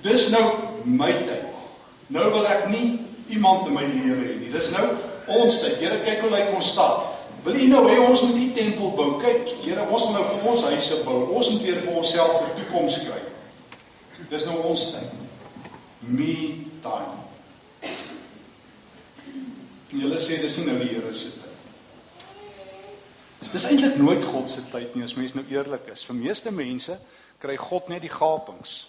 Dis 0.00 0.28
nou 0.28 0.52
my 0.84 1.12
tyd. 1.12 1.55
Nou 2.06 2.30
wil 2.32 2.46
ek 2.46 2.68
nie 2.70 3.00
iemand 3.34 3.66
in 3.66 3.74
my 3.74 3.82
lewe 3.82 4.22
hê 4.22 4.34
nie. 4.38 4.50
Dis 4.52 4.70
nou 4.74 4.86
ons 5.26 5.60
tyd. 5.60 5.78
Here, 5.82 5.98
kyk 6.06 6.22
hoe 6.22 6.30
lyk 6.30 6.52
ons 6.54 6.72
stad. 6.74 7.06
Wil 7.46 7.58
U 7.62 7.66
nou 7.70 7.82
hê 7.88 7.96
ons 8.02 8.22
moet 8.26 8.38
die 8.38 8.52
tempel 8.54 8.92
bou? 8.94 9.16
Kyk, 9.22 9.50
Here, 9.64 9.86
ons 9.90 10.06
moet 10.06 10.18
nou 10.18 10.24
vir 10.30 10.50
ons 10.50 10.66
huise 10.70 11.00
bou. 11.06 11.18
Ons 11.38 11.50
moet 11.54 11.66
weer 11.66 11.80
vir 11.82 11.98
onsself 11.98 12.40
'n 12.42 12.56
toekoms 12.60 12.98
kry. 13.06 13.22
Dis 14.30 14.46
nou 14.46 14.58
ons 14.62 14.90
tyd. 14.92 15.10
Me 16.00 16.66
time. 16.82 17.26
Julle 19.90 20.18
sê 20.20 20.40
dis 20.40 20.56
nie 20.56 20.66
nou 20.66 20.78
die 20.78 20.88
Here 20.88 21.14
se 21.14 21.30
tyd. 21.30 21.42
Dis 23.52 23.64
eintlik 23.64 23.96
nooit 23.96 24.24
God 24.24 24.48
se 24.48 24.60
tyd 24.72 24.94
nie 24.94 25.04
as 25.04 25.14
mens 25.14 25.34
nou 25.34 25.44
eerlik 25.50 25.86
is. 25.92 26.04
Vir 26.04 26.16
meeste 26.16 26.50
mense 26.50 26.98
kry 27.38 27.56
God 27.56 27.88
net 27.88 28.02
die 28.02 28.12
gapings. 28.12 28.86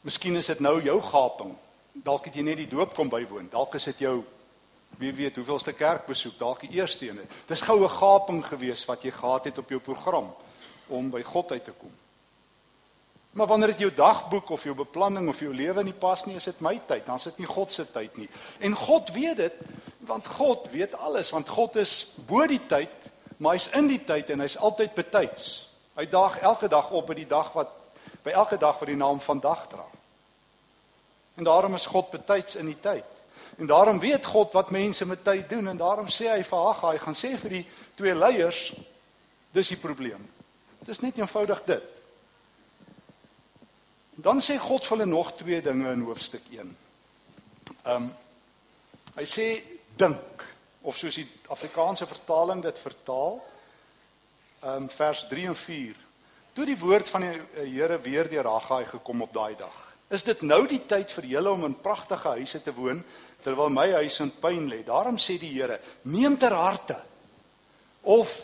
Miskien 0.00 0.36
is 0.36 0.48
dit 0.48 0.60
nou 0.60 0.78
jou 0.82 1.00
gaping. 1.02 1.56
Dalk 1.92 2.28
het 2.30 2.36
jy 2.38 2.44
net 2.46 2.60
die 2.62 2.70
doop 2.70 2.94
kom 2.96 3.10
bywoon. 3.12 3.50
Dalk 3.52 3.74
is 3.76 3.88
dit 3.90 4.06
jou 4.06 4.20
wie 5.00 5.12
weet 5.14 5.36
hoeveelste 5.36 5.72
kerkbesoek, 5.72 6.36
dalk 6.38 6.64
die 6.64 6.76
eerste 6.80 7.08
een. 7.08 7.20
Dis 7.48 7.62
goue 7.64 7.88
gaping 7.88 8.42
gewees 8.44 8.82
wat 8.88 9.04
jy 9.06 9.12
gehad 9.14 9.46
het 9.48 9.58
op 9.62 9.70
jou 9.70 9.80
program 9.80 10.32
om 10.90 11.10
by 11.12 11.22
God 11.24 11.52
uit 11.52 11.64
te 11.64 11.74
kom. 11.76 11.92
Maar 13.30 13.46
wanneer 13.46 13.70
dit 13.70 13.84
jou 13.84 13.92
dagboek 13.94 14.50
of 14.50 14.64
jou 14.66 14.74
beplanning 14.74 15.28
of 15.30 15.40
jou 15.40 15.52
lewe 15.54 15.84
nie 15.86 15.94
pas 15.94 16.24
nie, 16.26 16.34
is 16.36 16.48
dit 16.50 16.60
my 16.60 16.74
tyd, 16.86 17.04
dan 17.06 17.20
is 17.20 17.28
dit 17.30 17.38
nie 17.38 17.46
God 17.46 17.72
se 17.72 17.86
tyd 17.86 18.16
nie. 18.18 18.26
En 18.58 18.74
God 18.74 19.12
weet 19.14 19.36
dit, 19.36 19.60
want 20.08 20.26
God 20.26 20.66
weet 20.72 20.96
alles, 20.98 21.30
want 21.30 21.48
God 21.48 21.78
is 21.78 22.10
bo 22.26 22.42
die 22.50 22.60
tyd, 22.66 23.10
maar 23.38 23.54
hy's 23.54 23.70
in 23.78 23.86
die 23.88 24.00
tyd 24.04 24.34
en 24.34 24.42
hy's 24.42 24.58
altyd 24.58 24.96
betyds. 24.98 25.46
Hy 25.94 26.08
daag 26.10 26.40
elke 26.42 26.68
dag 26.68 26.90
op 26.90 27.06
by 27.12 27.20
die 27.20 27.28
dag 27.30 27.52
wat 27.54 27.70
by 28.22 28.30
elke 28.30 28.58
dag 28.60 28.78
wat 28.78 28.88
die 28.88 28.98
naam 28.98 29.20
vandag 29.20 29.66
dra. 29.68 29.86
En 31.34 31.44
daarom 31.44 31.74
is 31.74 31.86
God 31.86 32.10
betyds 32.10 32.56
in 32.60 32.66
die 32.66 32.80
tyd. 32.80 33.06
En 33.56 33.66
daarom 33.66 33.98
weet 33.98 34.26
God 34.26 34.52
wat 34.52 34.70
mense 34.70 35.06
met 35.06 35.24
tyd 35.24 35.48
doen 35.48 35.68
en 35.68 35.76
daarom 35.76 36.08
sê 36.08 36.28
hy 36.30 36.42
vir 36.44 36.66
Haggai, 36.66 36.92
hy 36.96 37.02
gaan 37.04 37.16
sê 37.16 37.32
vir 37.36 37.56
die 37.58 37.64
twee 37.94 38.14
leiers, 38.14 38.60
dis 39.52 39.72
die 39.72 39.80
probleem. 39.80 40.22
Dit 40.80 40.88
is 40.94 41.02
net 41.04 41.18
eenvoudig 41.18 41.62
dit. 41.66 41.88
Dan 44.20 44.40
sê 44.44 44.58
God 44.60 44.86
vir 44.86 44.96
hulle 44.96 45.08
nog 45.08 45.32
twee 45.36 45.60
dinge 45.64 45.92
in 45.92 46.04
hoofstuk 46.08 46.44
1. 46.52 46.76
Ehm 47.84 47.94
um, 47.96 48.10
hy 49.16 49.24
sê 49.26 49.46
dink 49.98 50.44
of 50.86 50.96
soos 50.96 51.16
die 51.18 51.26
Afrikaanse 51.50 52.06
vertaling 52.06 52.62
dit 52.62 52.78
vertaal 52.78 53.40
ehm 54.60 54.84
um, 54.84 54.88
vers 54.92 55.24
3 55.28 55.46
en 55.52 55.56
4. 55.56 55.96
Toe 56.52 56.66
die 56.66 56.78
woord 56.78 57.08
van 57.12 57.24
die 57.26 57.36
eh, 57.36 57.66
Here 57.70 57.98
weer 58.02 58.28
deur 58.28 58.48
Haggai 58.50 58.84
gekom 58.96 59.22
op 59.22 59.32
daai 59.34 59.54
dag. 59.58 59.76
Is 60.10 60.24
dit 60.26 60.42
nou 60.42 60.64
die 60.66 60.80
tyd 60.90 61.12
vir 61.14 61.28
julle 61.36 61.52
om 61.54 61.68
in 61.68 61.76
pragtige 61.78 62.34
huise 62.40 62.58
te 62.62 62.74
woon 62.74 63.04
terwyl 63.44 63.70
my 63.70 63.86
huis 64.00 64.18
in 64.24 64.32
pyn 64.42 64.66
lê? 64.70 64.80
Daarom 64.86 65.18
sê 65.22 65.38
die 65.38 65.52
Here: 65.54 65.78
Neem 66.10 66.34
ter 66.38 66.56
harte 66.56 66.98
of 68.02 68.34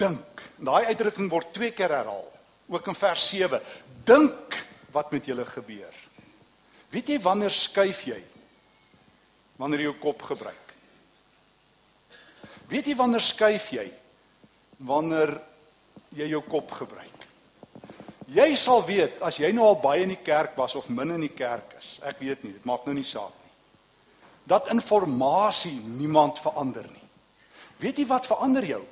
dink. 0.00 0.40
Daai 0.56 0.88
uitdrukking 0.88 1.28
word 1.32 1.52
twee 1.52 1.74
keer 1.76 1.92
herhaal, 1.92 2.26
ook 2.72 2.88
in 2.88 2.96
vers 2.96 3.28
7. 3.28 3.60
Dink 4.08 4.56
wat 4.94 5.12
met 5.12 5.28
julle 5.28 5.44
gebeur. 5.44 6.00
Weet 6.90 7.12
jy 7.12 7.20
wanneer 7.22 7.52
skuif 7.54 8.06
jy? 8.08 8.18
Wanneer 9.60 9.84
jy 9.84 9.90
jou 9.90 9.98
kop 10.00 10.24
gebruik. 10.32 10.74
Weet 12.70 12.88
jy 12.88 12.96
wanneer 12.96 13.22
skuif 13.22 13.70
jy? 13.76 13.86
Wanneer 14.88 15.36
jy 16.16 16.32
jou 16.32 16.42
kop 16.48 16.72
gebruik. 16.80 17.19
Jy 18.30 18.54
sal 18.54 18.84
weet 18.86 19.18
as 19.26 19.40
jy 19.42 19.50
nou 19.54 19.64
al 19.66 19.80
baie 19.82 20.04
in 20.04 20.12
die 20.12 20.22
kerk 20.22 20.54
was 20.58 20.76
of 20.78 20.88
min 20.94 21.16
in 21.16 21.24
die 21.24 21.34
kerk 21.34 21.74
is. 21.80 21.96
Ek 22.06 22.20
weet 22.22 22.44
nie, 22.44 22.52
dit 22.54 22.66
maak 22.68 22.84
nou 22.86 22.94
nie 22.94 23.06
saak 23.06 23.34
nie. 23.34 23.52
Dat 24.46 24.70
inligting 24.70 25.72
niemand 25.98 26.38
verander 26.38 26.86
nie. 26.86 27.08
Weet 27.82 27.98
jy 27.98 28.06
wat 28.06 28.28
verander 28.30 28.66
jou? 28.66 28.82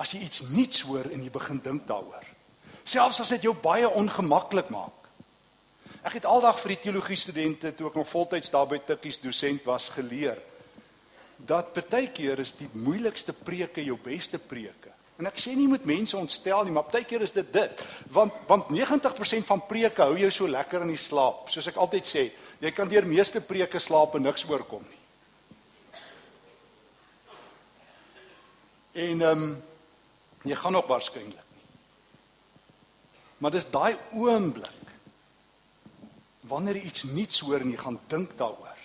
As 0.00 0.10
jy 0.14 0.24
iets 0.24 0.42
nuuts 0.50 0.82
hoor 0.88 1.06
en 1.12 1.22
jy 1.22 1.30
begin 1.30 1.60
dink 1.62 1.86
daaroor. 1.86 2.26
Selfs 2.82 3.20
as 3.22 3.30
dit 3.36 3.46
jou 3.46 3.54
baie 3.54 3.86
ongemaklik 3.86 4.72
maak. 4.74 4.96
Ek 6.02 6.16
het 6.16 6.26
aldag 6.26 6.58
vir 6.62 6.74
die 6.74 6.82
teologie 6.86 7.18
studente 7.20 7.74
toe 7.76 7.90
ek 7.90 7.98
nog 8.00 8.08
voltyds 8.08 8.50
daar 8.50 8.66
by 8.66 8.80
Tikkies 8.80 9.20
dosent 9.20 9.66
was 9.68 9.90
geleer 9.92 10.40
dat 11.46 11.72
baie 11.72 12.08
keer 12.12 12.40
is 12.42 12.52
die 12.58 12.68
moeilikste 12.72 13.32
preke 13.32 13.84
jou 13.84 13.96
beste 14.02 14.38
preke. 14.38 14.89
En 15.20 15.28
ek 15.28 15.36
sê 15.36 15.52
nie 15.52 15.68
moet 15.68 15.84
mense 15.84 16.16
ontstel 16.16 16.64
nie, 16.64 16.72
maar 16.72 16.86
baie 16.88 17.04
keer 17.04 17.20
is 17.26 17.34
dit 17.36 17.48
dit. 17.52 17.82
Want 18.14 18.38
want 18.48 18.70
90% 18.72 19.44
van 19.44 19.60
preke 19.68 20.06
hou 20.08 20.16
jou 20.16 20.30
so 20.32 20.48
lekker 20.48 20.86
in 20.86 20.94
die 20.94 21.00
slaap. 21.00 21.50
Soos 21.52 21.68
ek 21.68 21.76
altyd 21.76 22.08
sê, 22.08 22.22
jy 22.64 22.72
kan 22.72 22.88
deur 22.88 23.04
meeste 23.04 23.42
preke 23.44 23.82
slaap 23.82 24.16
en 24.16 24.24
niks 24.24 24.46
oorkom 24.48 24.86
nie. 24.86 25.00
En 29.04 29.26
ehm 29.28 29.44
um, 29.44 29.52
jy 30.48 30.56
gaan 30.56 30.80
ook 30.80 30.88
waarskynlik 30.88 31.36
nie. 31.36 31.68
Maar 33.44 33.52
dis 33.52 33.68
daai 33.68 34.00
oomblik 34.16 34.96
wanneer 36.48 36.80
jy 36.80 36.86
iets 36.88 37.04
nuuts 37.12 37.44
hoor 37.44 37.60
en 37.60 37.74
jy 37.74 37.76
gaan 37.76 38.00
dink 38.08 38.32
daaroor. 38.40 38.80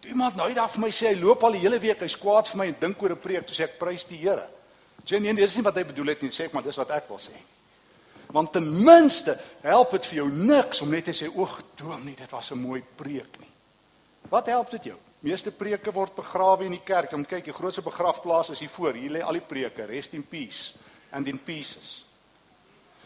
Toe 0.00 0.10
iemand 0.16 0.40
nou 0.40 0.48
eendag 0.48 0.72
vir 0.72 0.86
my 0.86 0.94
sê 0.96 1.12
hy 1.12 1.20
loop 1.20 1.44
al 1.44 1.58
die 1.58 1.66
hele 1.68 1.76
week, 1.78 2.00
hy's 2.00 2.16
kwaad 2.16 2.48
vir 2.48 2.62
my 2.62 2.72
en 2.72 2.78
dink 2.80 3.02
oor 3.02 3.12
'n 3.12 3.20
preek, 3.20 3.44
toe 3.44 3.54
sê 3.54 3.68
ek 3.68 3.78
prys 3.78 4.08
die 4.08 4.24
Here. 4.24 4.55
Sê 5.04 5.20
nee, 5.20 5.34
dis 5.34 5.56
nie 5.56 5.64
wat 5.66 5.76
hy 5.76 5.84
bedoel 5.84 6.14
het 6.14 6.22
nie, 6.22 6.32
sê 6.34 6.46
ek 6.46 6.54
maar 6.56 6.64
dis 6.66 6.78
wat 6.80 6.94
ek 6.96 7.08
wil 7.08 7.20
sê. 7.22 7.34
Want 8.34 8.52
ten 8.56 8.66
minste 8.66 9.36
help 9.62 9.92
dit 9.94 10.06
vir 10.10 10.18
jou 10.22 10.30
niks 10.30 10.82
om 10.82 10.90
net 10.90 11.06
te 11.10 11.14
sê 11.14 11.28
oeg, 11.30 11.60
droom 11.78 12.04
nie, 12.04 12.16
dit 12.16 12.32
was 12.32 12.50
'n 12.52 12.58
mooi 12.58 12.82
preek 12.82 13.38
nie. 13.38 13.52
Wat 14.28 14.46
help 14.46 14.70
dit 14.70 14.84
jou? 14.84 14.96
Meeste 15.20 15.50
preke 15.50 15.92
word 15.92 16.14
begrawe 16.14 16.64
in 16.64 16.72
die 16.72 16.84
kerk. 16.84 17.12
Om 17.12 17.24
kyk, 17.24 17.44
die 17.44 17.52
grootste 17.52 17.82
begrafplaas 17.82 18.50
is 18.50 18.58
hier 18.58 18.68
voor. 18.68 18.94
Hier 18.94 19.10
lê 19.10 19.22
al 19.22 19.32
die 19.32 19.40
preke, 19.40 19.86
rest 19.86 20.14
in 20.14 20.22
peace 20.22 20.74
and 21.10 21.26
in 21.28 21.38
pieces. 21.38 22.04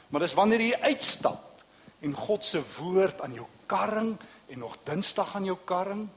Maar 0.08 0.20
dis 0.20 0.34
wanneer 0.34 0.60
jy 0.60 0.78
uitstap 0.80 1.62
en 2.00 2.14
God 2.14 2.44
se 2.44 2.62
woord 2.78 3.20
aan 3.20 3.34
jou 3.34 3.46
karring 3.66 4.18
en 4.48 4.58
nog 4.58 4.78
Dinsdag 4.84 5.36
aan 5.36 5.44
jou 5.44 5.58
karring 5.64 6.08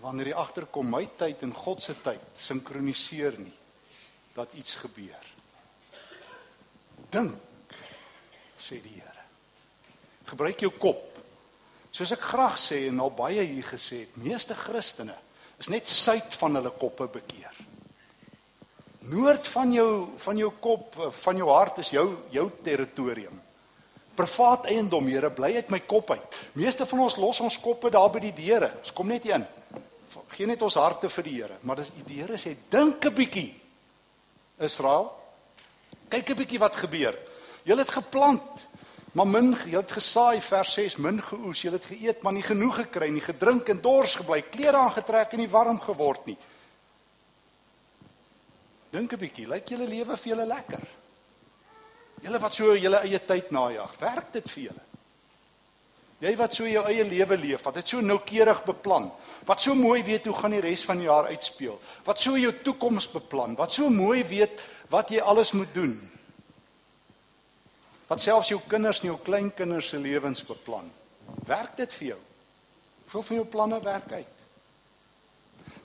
wanneer 0.00 0.26
jy 0.26 0.34
agterkom 0.34 0.90
my 0.90 1.08
tyd 1.16 1.42
en 1.42 1.54
God 1.54 1.82
se 1.82 1.94
tyd 2.02 2.20
sinkroniseer 2.34 3.38
nie 3.38 3.54
dat 4.36 4.54
iets 4.54 4.76
gebeur. 4.82 5.32
Dink 7.10 7.78
sê 8.60 8.80
die 8.82 8.96
Here. 8.96 9.24
Gebruik 10.26 10.60
jou 10.64 10.72
kop. 10.76 11.18
Soos 11.94 12.12
ek 12.12 12.24
graag 12.28 12.58
sê 12.60 12.86
en 12.90 13.00
al 13.00 13.12
baie 13.16 13.44
hier 13.46 13.64
gesê 13.64 14.02
het, 14.04 14.16
meeste 14.20 14.56
Christene 14.58 15.14
is 15.60 15.70
net 15.72 15.88
suid 15.88 16.34
van 16.36 16.58
hulle 16.58 16.72
koppe 16.76 17.06
bekeer. 17.08 17.56
Noord 19.06 19.48
van 19.48 19.72
jou 19.72 19.90
van 20.20 20.38
jou 20.40 20.50
kop, 20.60 20.96
van 21.22 21.40
jou 21.40 21.48
hart 21.52 21.80
is 21.84 21.94
jou 21.94 22.06
jou 22.34 22.48
territorium 22.62 23.40
privaat 24.16 24.66
eiendom, 24.72 25.06
Here, 25.10 25.30
bly 25.30 25.52
uit 25.60 25.70
my 25.72 25.82
kop 25.88 26.10
uit. 26.14 26.40
Meeste 26.56 26.86
van 26.88 27.04
ons 27.04 27.18
los 27.20 27.40
ons 27.44 27.60
koppe 27.60 27.92
daar 27.92 28.08
by 28.12 28.22
die 28.24 28.34
deure. 28.36 28.72
Ons 28.80 28.94
kom 28.96 29.12
net 29.12 29.28
in. 29.28 29.44
Geen 30.32 30.50
net 30.52 30.62
ons 30.64 30.78
harte 30.80 31.10
vir 31.12 31.26
die 31.26 31.36
Here, 31.36 31.58
maar 31.68 31.82
die 31.84 32.20
Here 32.20 32.38
sê 32.40 32.56
dink 32.70 33.04
'n 33.04 33.14
bietjie. 33.14 33.65
Israel, 34.58 35.12
kyk 36.08 36.30
'n 36.30 36.36
bietjie 36.36 36.58
wat 36.58 36.76
gebeur. 36.76 37.18
Julle 37.62 37.82
het 37.82 37.90
geplant. 37.90 38.68
Maar 39.16 39.26
min, 39.26 39.54
jy 39.64 39.78
het 39.78 39.92
gesaai 39.96 40.40
vers 40.44 40.72
6, 40.76 40.96
min 41.00 41.22
geoes, 41.22 41.62
jy 41.62 41.70
het 41.72 41.86
geëet, 41.88 42.22
maar 42.22 42.34
nie 42.36 42.44
genoeg 42.44 42.82
gekry 42.82 43.08
nie, 43.08 43.22
gedrink 43.24 43.68
en 43.72 43.80
dors 43.80 44.14
gebly, 44.14 44.42
klere 44.42 44.76
aangetrek 44.76 45.32
en 45.32 45.38
nie 45.40 45.48
warm 45.48 45.80
geword 45.80 46.26
nie. 46.26 46.36
Dink 48.90 49.12
'n 49.12 49.18
bietjie, 49.18 49.46
lyk 49.48 49.68
julle 49.68 49.86
lewe 49.86 50.16
vir 50.16 50.30
julle 50.32 50.46
lekker? 50.46 50.84
Julle 52.22 52.38
wat 52.38 52.54
so 52.54 52.76
julle 52.76 53.00
eie 53.04 53.18
tyd 53.18 53.50
najag, 53.50 53.98
werk 53.98 54.32
dit 54.32 54.50
vir 54.50 54.62
julle? 54.62 54.85
Jy 56.26 56.32
wat 56.40 56.56
so 56.56 56.66
jou 56.66 56.82
eie 56.90 57.04
lewe 57.06 57.36
leef, 57.38 57.62
wat 57.68 57.76
dit 57.78 57.92
so 57.92 58.02
noukeurig 58.02 58.64
beplan, 58.66 59.04
wat 59.46 59.62
so 59.62 59.76
mooi 59.78 60.00
weet 60.02 60.26
hoe 60.26 60.34
gaan 60.34 60.56
die 60.56 60.64
res 60.64 60.82
van 60.88 60.98
die 60.98 61.06
jaar 61.06 61.28
uitspeel, 61.30 61.76
wat 62.08 62.18
so 62.22 62.34
jou 62.40 62.50
toekoms 62.66 63.06
beplan, 63.12 63.54
wat 63.58 63.76
so 63.76 63.92
mooi 63.94 64.24
weet 64.26 64.64
wat 64.90 65.14
jy 65.14 65.22
alles 65.22 65.54
moet 65.54 65.70
doen. 65.74 65.94
Wat 68.10 68.22
selfs 68.22 68.50
jou 68.50 68.58
kinders 68.66 69.04
en 69.04 69.12
jou 69.12 69.20
kleinkinders 69.22 69.92
se 69.92 70.02
lewens 70.02 70.42
beplan. 70.46 70.90
Werk 71.46 71.78
dit 71.78 71.94
vir 72.00 72.08
jou? 72.12 72.20
Hoeveel 73.06 73.28
van 73.30 73.40
jou 73.40 73.48
planne 73.54 73.80
werk 73.86 74.12
uit? 74.18 74.36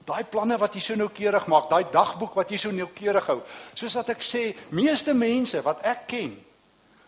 Daai 0.10 0.24
planne 0.26 0.58
wat 0.58 0.74
jy 0.74 0.82
so 0.82 0.98
noukeurig 0.98 1.46
maak, 1.54 1.70
daai 1.70 1.86
dagboek 1.94 2.34
wat 2.38 2.50
jy 2.50 2.58
so 2.62 2.74
noukeurig 2.74 3.28
hou. 3.30 3.42
Soos 3.78 3.94
wat 4.00 4.16
ek 4.16 4.26
sê, 4.26 4.48
meeste 4.74 5.14
mense 5.14 5.62
wat 5.62 5.86
ek 5.86 6.08
ken, 6.10 6.34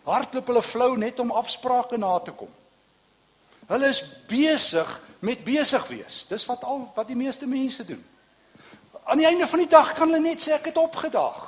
hardloop 0.06 0.52
hulle 0.52 0.62
flou 0.62 0.92
net 1.00 1.18
om 1.18 1.34
afsprake 1.34 1.98
na 1.98 2.20
te 2.22 2.34
kom. 2.38 2.60
Hulle 3.66 3.88
is 3.88 4.02
besig 4.28 5.00
met 5.24 5.44
besig 5.44 5.86
wees. 5.88 6.24
Dis 6.28 6.46
wat 6.46 6.64
al 6.64 6.86
wat 6.94 7.08
die 7.08 7.16
meeste 7.16 7.46
mense 7.48 7.84
doen. 7.84 8.02
Aan 9.04 9.20
die 9.20 9.26
einde 9.26 9.46
van 9.46 9.58
die 9.58 9.68
dag 9.68 9.92
kan 9.96 10.08
hulle 10.08 10.20
net 10.20 10.42
sê 10.44 10.54
ek 10.56 10.70
het 10.72 10.80
opgedaag. 10.80 11.42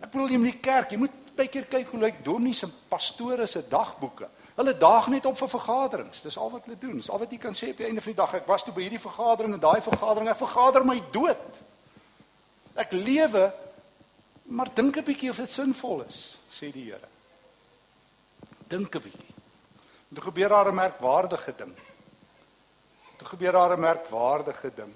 Ek 0.00 0.10
bedoel 0.10 0.34
jy 0.34 0.40
moet 0.42 0.52
die 0.52 0.62
kerk, 0.62 0.92
jy 0.94 0.98
moet 1.02 1.14
baie 1.38 1.50
keer 1.50 1.68
kyk 1.70 1.92
hoe 1.92 2.00
lyk 2.02 2.24
Donnie 2.26 2.54
se 2.54 2.66
pastore 2.90 3.46
se 3.46 3.62
dagboeke. 3.70 4.26
Hulle 4.58 4.74
daag 4.74 5.06
net 5.14 5.26
op 5.26 5.38
vir 5.38 5.50
vergaderings. 5.52 6.22
Dis 6.22 6.38
al 6.38 6.50
wat 6.50 6.66
hulle 6.66 6.78
doen. 6.80 6.96
Dis 6.98 7.10
al 7.10 7.22
wat 7.22 7.30
jy 7.30 7.38
kan 7.38 7.54
sê 7.54 7.70
op 7.70 7.78
die 7.78 7.86
einde 7.86 8.02
van 8.02 8.14
die 8.14 8.18
dag. 8.18 8.34
Ek 8.40 8.50
was 8.50 8.66
toe 8.66 8.74
by 8.74 8.82
hierdie 8.82 9.02
vergadering 9.02 9.54
en 9.54 9.62
daai 9.62 9.80
vergadering. 9.82 10.30
Ek 10.32 10.40
vergader 10.40 10.86
my 10.86 10.98
dood. 11.14 11.62
Ek 12.78 12.94
lewe 12.94 13.46
maar 14.48 14.74
dink 14.74 14.96
'n 14.96 15.04
bietjie 15.04 15.30
of 15.30 15.36
dit 15.36 15.50
sinvol 15.50 16.02
is, 16.08 16.38
sê 16.50 16.72
die 16.72 16.84
Here. 16.84 17.08
Dink 18.68 18.94
'n 18.94 19.02
bietjie. 19.02 19.27
Toe 20.08 20.22
gebeur 20.24 20.48
daar 20.48 20.68
'n 20.72 20.74
merkwaardige 20.74 21.52
ding. 21.56 21.74
Toe 23.16 23.28
gebeur 23.28 23.52
daar 23.52 23.76
'n 23.76 23.80
merkwaardige 23.80 24.74
ding. 24.74 24.94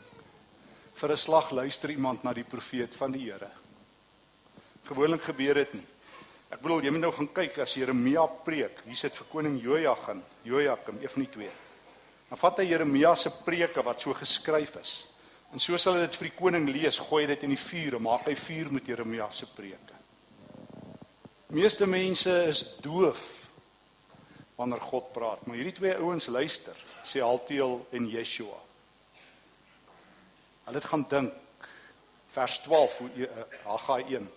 Vir 0.92 1.10
'n 1.10 1.16
slag 1.16 1.50
luister 1.50 1.90
iemand 1.90 2.22
na 2.22 2.32
die 2.32 2.44
profeet 2.44 2.94
van 2.94 3.12
die 3.12 3.30
Here. 3.30 3.50
Gewoonlik 4.84 5.22
gebeur 5.22 5.54
dit 5.54 5.72
nie. 5.72 5.86
Ek 6.48 6.60
bedoel 6.60 6.82
jy 6.82 6.90
moet 6.90 7.00
nou 7.00 7.12
gaan 7.12 7.32
kyk 7.32 7.58
as 7.58 7.74
Jeremia 7.74 8.26
preek. 8.26 8.82
Hier 8.84 8.96
sit 8.96 9.16
vir 9.16 9.26
koning 9.26 9.62
Jojakim, 9.62 10.22
Jojakim, 10.42 10.98
een 11.00 11.08
van 11.08 11.22
die 11.22 11.30
twee. 11.30 11.50
Dan 12.28 12.38
vat 12.38 12.58
hy 12.58 12.64
Jeremia 12.64 13.14
se 13.14 13.30
preke 13.44 13.82
wat 13.82 14.00
so 14.00 14.12
geskryf 14.14 14.76
is. 14.76 15.06
En 15.52 15.58
soos 15.58 15.84
hulle 15.84 16.00
dit 16.00 16.16
vir 16.16 16.28
die 16.28 16.36
koning 16.36 16.68
lees, 16.68 16.98
gooi 16.98 17.22
hy 17.22 17.26
dit 17.26 17.42
in 17.42 17.50
die 17.50 17.64
vuur 17.64 17.94
en 17.94 18.02
maak 18.02 18.24
hy 18.26 18.34
vuur 18.34 18.72
met 18.72 18.86
Jeremia 18.86 19.30
se 19.30 19.46
preke. 19.46 19.96
Meeste 21.48 21.86
mense 21.86 22.44
is 22.48 22.76
doof 22.80 23.41
wanneer 24.56 24.80
God 24.80 25.12
praat. 25.12 25.46
Maar 25.46 25.56
hierdie 25.56 25.76
twee 25.76 25.96
ouens 25.96 26.26
luister, 26.26 26.76
sê 27.04 27.22
Altiel 27.24 27.80
en 27.90 28.08
Yeshua. 28.08 28.58
Hulle 30.64 30.78
het 30.78 30.90
gaan 30.92 31.06
dink 31.08 31.66
vers 32.32 32.58
12 32.64 33.00
Haggai 33.64 34.02
1. 34.08 34.30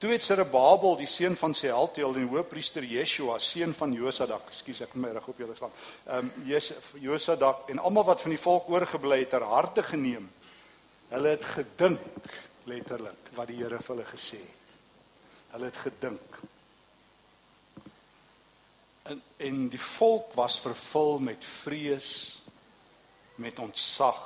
Toe 0.00 0.10
het 0.14 0.22
Zerubbabel, 0.24 0.94
die 0.96 1.06
seun 1.06 1.34
van 1.36 1.54
Sealtiel 1.54 2.14
en 2.16 2.28
hoofpriester 2.32 2.84
Yeshua, 2.88 3.34
seun 3.38 3.74
van 3.76 3.92
Josadak, 3.92 4.46
ekskuus 4.48 4.80
ek 4.86 4.94
my 4.96 5.10
reg 5.12 5.26
op 5.28 5.42
julle 5.42 5.56
staan. 5.58 5.74
Ehm 6.06 6.30
um, 6.30 7.02
Josadak 7.04 7.68
en 7.68 7.82
almal 7.84 8.06
wat 8.08 8.22
van 8.24 8.32
die 8.32 8.40
volk 8.40 8.70
oorgebly 8.72 9.18
het, 9.20 9.34
ter 9.34 9.44
harte 9.44 9.84
geneem. 9.84 10.30
Hulle 11.10 11.34
het 11.34 11.44
gedink 11.44 12.32
letterlik 12.64 13.28
wat 13.36 13.52
die 13.52 13.58
Here 13.60 13.76
vir 13.76 13.94
hulle 13.94 14.08
gesê 14.08 14.40
het. 14.40 14.72
Hulle 15.52 15.68
het 15.68 15.82
gedink 15.84 16.40
en 19.02 19.22
en 19.40 19.68
die 19.72 19.80
volk 19.80 20.34
was 20.36 20.58
vervul 20.60 21.18
met 21.18 21.44
vrees 21.44 22.10
met 23.40 23.58
ontzag 23.58 24.20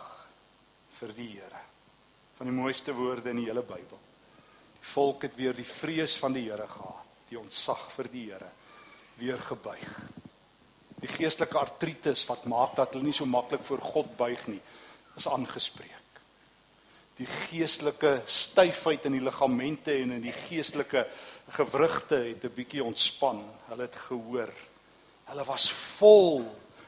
vir 0.99 1.15
die 1.15 1.29
Here. 1.37 1.63
Van 2.35 2.51
die 2.51 2.57
mooiste 2.57 2.95
woorde 2.95 3.31
in 3.31 3.43
die 3.43 3.47
hele 3.47 3.63
Bybel. 3.63 4.01
Die 4.75 4.91
volk 4.91 5.29
het 5.29 5.37
weer 5.39 5.55
die 5.55 5.69
vrees 5.69 6.17
van 6.19 6.35
die 6.35 6.49
Here 6.49 6.67
gehad, 6.69 7.15
die 7.31 7.39
ontzag 7.39 7.87
vir 7.95 8.11
die 8.11 8.25
Here 8.33 8.51
weer 9.21 9.39
gebuig. 9.39 9.93
Die 10.99 11.11
geestelike 11.11 11.61
artritis 11.61 12.25
wat 12.27 12.47
maak 12.51 12.75
dat 12.79 12.95
hulle 12.97 13.07
nie 13.07 13.15
so 13.15 13.27
maklik 13.29 13.63
voor 13.67 13.83
God 13.85 14.17
buig 14.19 14.47
nie, 14.51 14.61
is 15.15 15.29
aangespreek. 15.31 16.04
Die 17.17 17.27
geestelike 17.27 18.23
styfheid 18.27 19.05
in 19.07 19.13
die 19.13 19.23
ligamente 19.23 19.93
en 19.93 20.17
in 20.17 20.23
die 20.23 20.33
geestelike 20.33 21.07
gewrigte 21.55 22.17
het 22.17 22.45
'n 22.45 22.55
bietjie 22.55 22.85
ontspan. 22.85 23.45
Hulle 23.69 23.83
het 23.83 23.97
gehoor 23.97 24.51
Hulle 25.25 25.45
was 25.45 25.71
vol. 25.73 26.45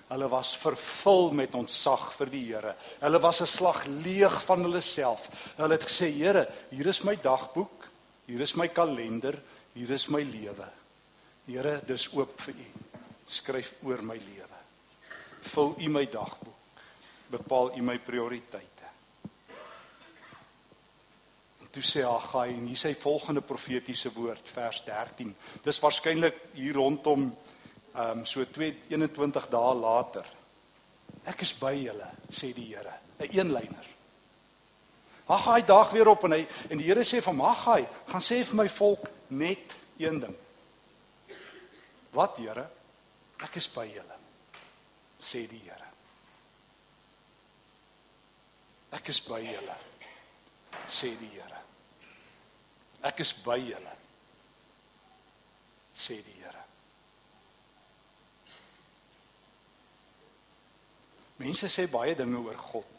Hulle 0.06 0.28
was 0.30 0.52
vervul 0.62 1.32
met 1.34 1.54
ontzag 1.58 2.12
vir 2.14 2.30
die 2.30 2.44
Here. 2.52 2.76
Hulle 3.00 3.20
was 3.20 3.40
'n 3.42 3.46
slag 3.46 3.86
leeg 3.86 4.42
van 4.44 4.62
hulle 4.62 4.80
self. 4.80 5.28
Hulle 5.56 5.72
het 5.74 5.84
gesê, 5.84 6.12
Here, 6.12 6.48
hier 6.70 6.86
is 6.86 7.02
my 7.02 7.16
dagboek, 7.16 7.88
hier 8.26 8.40
is 8.40 8.54
my 8.54 8.68
kalender, 8.68 9.42
hier 9.74 9.90
is 9.90 10.06
my 10.08 10.22
lewe. 10.22 10.68
Here, 11.46 11.80
dis 11.86 12.08
oop 12.12 12.40
vir 12.40 12.54
U. 12.54 12.66
Skryf 13.26 13.74
oor 13.82 14.02
my 14.02 14.14
lewe. 14.14 14.58
Vul 15.40 15.74
U 15.78 15.88
my 15.88 16.06
dagboek. 16.06 16.54
Bepaal 17.30 17.76
U 17.76 17.82
my 17.82 17.98
prioriteite. 17.98 18.86
En 21.60 21.65
toe 21.76 21.84
sê 21.84 22.04
Haggai 22.08 22.54
en 22.56 22.68
hier 22.70 22.78
sê 22.80 22.94
volgende 22.96 23.42
profetiese 23.44 24.08
woord 24.14 24.48
vers 24.48 24.80
13. 24.86 25.34
Dis 25.64 25.80
waarskynlik 25.82 26.38
hier 26.56 26.78
rondom 26.78 27.28
ehm 27.96 28.20
um, 28.20 28.24
so 28.24 28.44
21 28.44 29.48
dae 29.52 29.74
later. 29.76 30.24
Ek 31.28 31.42
is 31.44 31.52
by 31.60 31.74
julle, 31.76 32.08
sê 32.30 32.52
die 32.56 32.70
Here. 32.72 32.94
'n 33.18 33.28
Eenlyner. 33.32 33.86
Haggai 35.28 35.66
dag 35.66 35.90
weer 35.92 36.08
op 36.08 36.24
en 36.24 36.32
hy 36.32 36.46
en 36.70 36.78
die 36.78 36.86
Here 36.86 37.04
sê 37.04 37.20
vir 37.20 37.34
Haggai, 37.42 37.88
gaan 38.08 38.24
sê 38.24 38.44
vir 38.44 38.56
my 38.56 38.68
volk 38.68 39.08
net 39.28 39.76
een 39.98 40.20
ding. 40.20 40.36
Wat 42.12 42.36
Here? 42.38 42.68
Ek 43.42 43.56
is 43.56 43.68
by 43.68 43.84
julle, 43.84 44.16
sê 45.20 45.44
die 45.48 45.60
Here. 45.60 45.92
Ek 48.92 49.08
is 49.08 49.20
by 49.20 49.42
julle, 49.44 49.76
sê 50.88 51.12
die 51.20 51.32
Here. 51.36 51.65
Ek 53.07 53.23
is 53.23 53.33
by 53.45 53.59
julle, 53.62 53.95
sê 55.97 56.19
die 56.25 56.37
Here. 56.40 56.64
Mense 61.38 61.69
sê 61.71 61.87
baie 61.90 62.16
dinge 62.16 62.40
oor 62.40 62.57
God. 62.73 62.92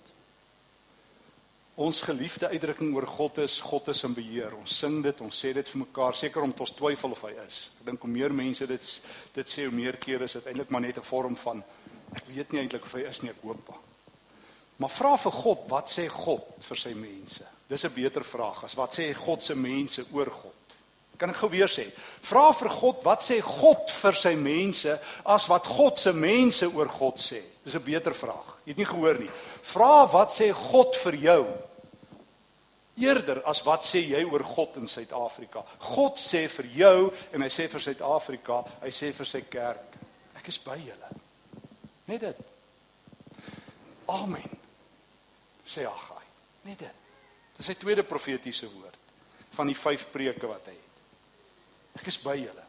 Ons 1.77 1.99
geliefde 2.01 2.49
uitdrukking 2.49 2.93
oor 2.95 3.05
God 3.05 3.37
is 3.43 3.59
God 3.61 3.91
is 3.93 3.99
in 4.05 4.15
beheer. 4.17 4.55
Ons 4.57 4.79
sing 4.81 4.95
dit, 5.05 5.19
ons 5.21 5.41
sê 5.43 5.51
dit 5.53 5.73
vir 5.73 5.83
mekaar 5.83 6.15
seker 6.17 6.45
om 6.45 6.53
ons 6.53 6.73
twyfel 6.73 7.13
of 7.13 7.21
hy 7.27 7.35
is. 7.43 7.59
Ek 7.77 7.91
dink 7.91 8.05
hoe 8.05 8.09
meer 8.09 8.33
mense 8.33 8.65
dit 8.65 8.87
dit 9.35 9.51
sê 9.51 9.67
hoe 9.67 9.75
meer 9.75 9.99
keer 10.01 10.25
is 10.25 10.37
dit 10.39 10.49
eintlik 10.49 10.73
maar 10.73 10.81
net 10.81 10.97
'n 10.97 11.05
vorm 11.05 11.35
van 11.35 11.63
ek 12.15 12.25
weet 12.33 12.51
nie 12.53 12.61
eintlik 12.61 12.85
of 12.85 12.93
hy 12.93 13.05
is 13.05 13.21
nie, 13.21 13.29
ek 13.29 13.43
hoop 13.43 13.69
maar. 13.69 13.83
Maar 14.77 14.89
vra 14.89 15.17
vir 15.17 15.31
God, 15.31 15.69
wat 15.69 15.89
sê 15.89 16.07
God 16.09 16.41
vir 16.61 16.77
sy 16.77 16.93
mense? 16.93 17.45
Dis 17.67 17.83
'n 17.83 17.93
beter 17.93 18.23
vraag 18.23 18.63
as 18.63 18.75
wat 18.75 18.93
sê 18.93 19.13
God 19.13 19.43
se 19.43 19.55
mense 19.55 20.05
oor 20.11 20.31
God. 20.31 20.53
Kan 21.17 21.29
ek 21.29 21.39
gou 21.41 21.49
weer 21.49 21.67
sê? 21.67 21.91
Vra 22.21 22.51
vir 22.53 22.69
God, 22.69 23.03
wat 23.03 23.23
sê 23.25 23.41
God 23.41 23.89
vir 23.89 24.15
sy 24.15 24.35
mense 24.35 24.99
as 25.25 25.47
wat 25.49 25.65
God 25.65 25.97
se 25.97 26.13
mense 26.13 26.67
oor 26.69 26.87
God 26.87 27.17
sê? 27.17 27.41
Dis 27.63 27.75
'n 27.75 27.83
beter 27.83 28.13
vraag. 28.13 28.61
Jy 28.65 28.71
het 28.71 28.77
nie 28.77 28.85
gehoor 28.85 29.19
nie. 29.19 29.31
Vra 29.61 30.05
wat 30.11 30.31
sê 30.31 30.53
God 30.53 30.95
vir 30.95 31.15
jou? 31.15 31.47
Eerder 32.97 33.43
as 33.45 33.63
wat 33.65 33.83
sê 33.83 33.99
jy 33.99 34.23
oor 34.25 34.43
God 34.43 34.77
in 34.77 34.87
Suid-Afrika? 34.87 35.63
God 35.79 36.17
sê 36.17 36.47
vir 36.47 36.65
jou 36.65 37.13
en 37.33 37.41
hy 37.41 37.49
sê 37.49 37.67
vir 37.67 37.81
Suid-Afrika, 37.81 38.65
hy 38.81 38.89
sê 38.89 39.11
vir 39.11 39.25
sy 39.25 39.41
kerk, 39.41 39.97
ek 40.35 40.47
is 40.47 40.57
by 40.57 40.77
julle. 40.77 41.09
Net 42.07 42.21
dit. 42.21 42.37
Amen. 44.07 44.57
Sê 45.65 45.85
Agai. 45.85 46.25
Net 46.63 46.79
dit. 46.79 47.06
Dis 47.57 47.71
sy 47.71 47.75
tweede 47.79 48.05
profetiese 48.07 48.69
woord 48.71 48.99
van 49.57 49.69
die 49.69 49.77
vyf 49.77 50.07
preke 50.13 50.49
wat 50.49 50.69
hy 50.69 50.75
het. 50.75 51.01
Ek 51.97 52.09
is 52.11 52.19
by 52.21 52.35
julle. 52.37 52.65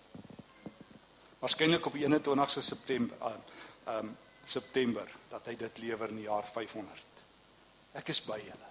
Waarskynlik 1.42 1.86
op 1.86 1.98
21 1.98 2.56
September. 2.62 3.36
Ehm 3.86 4.08
um, 4.08 4.16
September 4.48 5.04
dat 5.28 5.44
hy 5.50 5.58
dit 5.60 5.78
lewer 5.82 6.08
in 6.08 6.22
die 6.22 6.24
jaar 6.24 6.46
500. 6.48 7.18
Ek 8.00 8.06
is 8.08 8.22
by 8.24 8.38
julle. 8.40 8.68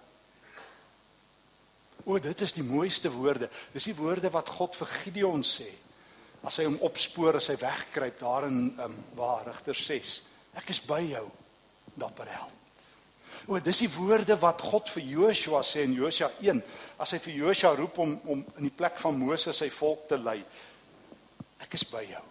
O, 2.02 2.16
dit 2.18 2.40
is 2.42 2.54
die 2.56 2.64
mooiste 2.66 3.12
woorde. 3.14 3.46
Dis 3.70 3.86
die 3.86 3.94
woorde 3.94 4.32
wat 4.34 4.50
God 4.58 4.74
vir 4.74 4.90
Gideon 4.96 5.46
sê. 5.46 5.68
as 6.46 6.58
hy 6.60 6.68
hom 6.68 6.78
opspoor 6.86 7.38
as 7.38 7.48
hy 7.50 7.56
wegkruip 7.58 8.20
daar 8.20 8.46
in 8.48 8.60
um, 8.78 8.96
waar 9.18 9.46
Rigter 9.48 9.76
6. 9.76 10.14
Ek 10.58 10.70
is 10.70 10.80
by 10.86 11.00
jou, 11.02 11.24
dapper 11.98 12.30
held. 12.30 12.54
O, 13.48 13.56
dis 13.64 13.78
die 13.80 13.88
woorde 13.88 14.36
wat 14.42 14.60
God 14.60 14.90
vir 14.92 15.06
Joshua 15.08 15.62
sê 15.64 15.86
in 15.86 15.94
Josua 15.96 16.28
1, 16.44 16.58
as 17.00 17.14
hy 17.14 17.20
vir 17.24 17.38
Joshua 17.46 17.70
roep 17.78 17.96
om 18.04 18.10
om 18.28 18.42
in 18.58 18.66
die 18.68 18.74
plek 18.76 19.00
van 19.00 19.16
Moses 19.16 19.56
sy 19.56 19.70
volk 19.72 20.04
te 20.10 20.18
lei. 20.20 20.42
Ek 21.64 21.78
is 21.78 21.86
by 21.88 22.02
jou. 22.04 22.24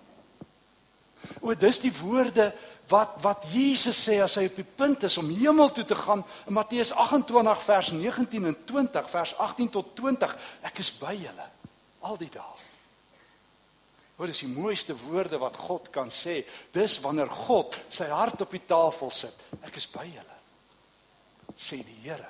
O, 1.41 1.55
dis 1.57 1.81
die 1.81 1.93
woorde 2.03 2.51
wat 2.91 3.17
wat 3.23 3.49
Jesus 3.49 3.97
sê 3.97 4.19
as 4.23 4.37
hy 4.37 4.45
op 4.51 4.61
die 4.61 4.67
punt 4.77 5.07
is 5.09 5.17
om 5.17 5.33
hemel 5.33 5.73
toe 5.73 5.87
te 5.89 5.97
gaan 5.97 6.21
in 6.45 6.55
Matteus 6.55 6.93
28 6.93 7.65
vers 7.65 7.91
19 7.97 8.47
en 8.51 8.61
20 8.69 9.11
vers 9.15 9.33
18 9.49 9.73
tot 9.73 9.91
20 9.97 10.37
ek 10.69 10.85
is 10.85 10.93
by 11.01 11.17
julle 11.17 11.49
al 12.07 12.21
die 12.21 12.31
dae. 12.31 12.63
Wat 14.17 14.29
is 14.29 14.45
die 14.45 14.53
mooiste 14.53 14.95
woorde 14.97 15.41
wat 15.41 15.57
God 15.65 15.89
kan 15.93 16.13
sê? 16.13 16.39
Dis 16.73 17.01
wanneer 17.01 17.29
God 17.29 17.75
sy 17.89 18.07
hart 18.13 18.45
op 18.45 18.53
die 18.53 18.65
tafel 18.69 19.13
sit. 19.13 19.45
Ek 19.65 19.81
is 19.81 19.89
by 19.89 20.05
julle. 20.05 20.36
Sê 21.57 21.81
die 21.83 22.01
Here. 22.03 22.29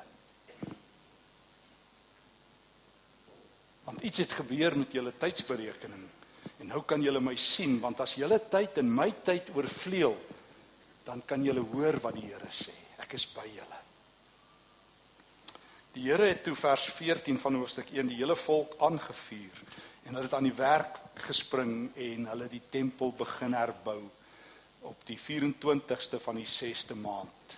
Want 3.87 4.03
iets 4.03 4.23
het 4.23 4.31
gebeur 4.39 4.77
met 4.77 4.91
julle 4.91 5.13
tydsberekening. 5.19 6.07
En 6.57 6.71
nou 6.71 6.81
kan 6.87 7.01
julle 7.03 7.21
my 7.23 7.35
sien 7.39 7.77
want 7.79 8.01
as 8.03 8.17
julle 8.19 8.39
tyd 8.49 8.79
en 8.81 8.89
my 8.91 9.11
tyd 9.23 9.51
oorvleuel 9.55 10.17
dan 11.07 11.21
kan 11.25 11.43
julle 11.43 11.63
hoor 11.71 11.99
wat 12.03 12.17
die 12.17 12.27
Here 12.27 12.51
sê. 12.51 12.73
Ek 13.03 13.13
is 13.15 13.27
by 13.31 13.45
julle. 13.47 13.83
Die 15.95 16.07
Here 16.07 16.27
het 16.29 16.43
toe 16.45 16.55
vers 16.57 16.87
14 16.93 17.39
van 17.41 17.59
hoofstuk 17.61 17.93
1 17.93 18.11
die 18.11 18.19
hele 18.19 18.35
volk 18.35 18.75
aangevuur 18.85 19.61
en 20.07 20.15
hulle 20.15 20.27
het 20.27 20.35
aan 20.37 20.49
die 20.49 20.57
werk 20.57 20.99
gespring 21.27 21.89
en 21.95 22.27
hulle 22.31 22.47
die 22.51 22.61
tempel 22.71 23.13
begin 23.17 23.55
herbou 23.57 24.01
op 24.87 25.07
die 25.07 25.17
24ste 25.19 26.19
van 26.23 26.37
die 26.39 26.47
6ste 26.47 26.95
maand. 26.95 27.57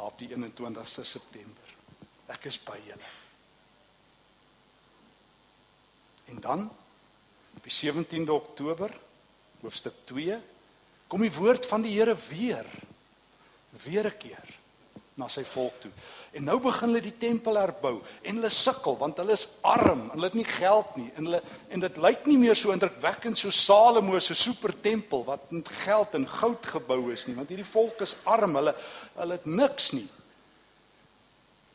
Daar 0.00 0.08
op 0.08 0.18
die 0.18 0.30
21ste 0.32 1.02
September. 1.04 1.72
Ek 2.32 2.46
is 2.48 2.56
by 2.64 2.78
julle. 2.86 3.08
En 6.32 6.38
dan 6.40 6.62
op 7.58 7.66
die 7.66 7.74
17de 7.74 8.32
Oktober 8.32 8.94
hoofstuk 9.60 9.98
2 10.08 10.38
kom 11.06 11.20
die 11.20 11.32
woord 11.36 11.68
van 11.68 11.84
die 11.84 11.92
Here 11.98 12.16
weer 12.30 12.64
weer 13.84 14.08
'n 14.08 14.16
keer 14.16 14.48
na 15.20 15.28
sy 15.30 15.44
volk 15.46 15.76
toe. 15.82 15.90
En 16.36 16.46
nou 16.48 16.56
begin 16.64 16.88
hulle 16.88 17.02
die 17.04 17.16
tempel 17.20 17.58
herbou 17.60 17.98
en 18.00 18.40
hulle 18.40 18.50
sukkel 18.54 18.96
want 19.00 19.20
hulle 19.20 19.36
is 19.36 19.46
arm 19.66 20.06
en 20.08 20.16
hulle 20.16 20.30
het 20.30 20.38
nie 20.38 20.48
geld 20.48 20.96
nie 20.98 21.08
en 21.14 21.28
hulle 21.28 21.42
en 21.70 21.84
dit 21.84 22.00
lyk 22.06 22.26
nie 22.30 22.38
meer 22.40 22.58
so 22.58 22.72
indrukwekkend 22.74 23.38
so 23.38 23.52
Salomo 23.54 24.18
se 24.20 24.34
super 24.38 24.74
tempel 24.82 25.24
wat 25.28 25.52
met 25.52 25.68
geld 25.84 26.16
en 26.18 26.26
goud 26.40 26.72
gebou 26.74 27.02
is 27.14 27.26
nie 27.28 27.36
want 27.38 27.52
hierdie 27.52 27.68
volk 27.68 28.02
is 28.06 28.16
arm 28.24 28.56
hulle 28.58 28.74
hulle 29.18 29.38
het 29.38 29.48
niks 29.48 29.92
nie. 29.96 30.08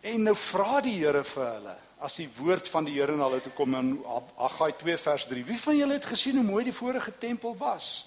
En 0.05 0.27
nou 0.27 0.35
vra 0.37 0.81
die 0.85 0.97
Here 0.99 1.23
vir 1.25 1.47
hulle 1.49 1.77
as 2.05 2.17
die 2.19 2.27
woord 2.37 2.67
van 2.69 2.85
die 2.85 2.97
Here 2.97 3.15
na 3.15 3.29
hulle 3.29 3.41
toe 3.41 3.53
kom 3.55 3.73
in 3.77 3.95
Haggai 4.37 4.73
2 4.81 4.97
vers 5.01 5.25
3. 5.31 5.45
Wie 5.47 5.57
van 5.61 5.77
julle 5.79 5.97
het 5.97 6.05
gesien 6.05 6.37
hoe 6.37 6.45
mooi 6.45 6.63
die 6.67 6.75
vorige 6.75 7.13
tempel 7.17 7.55
was? 7.57 8.05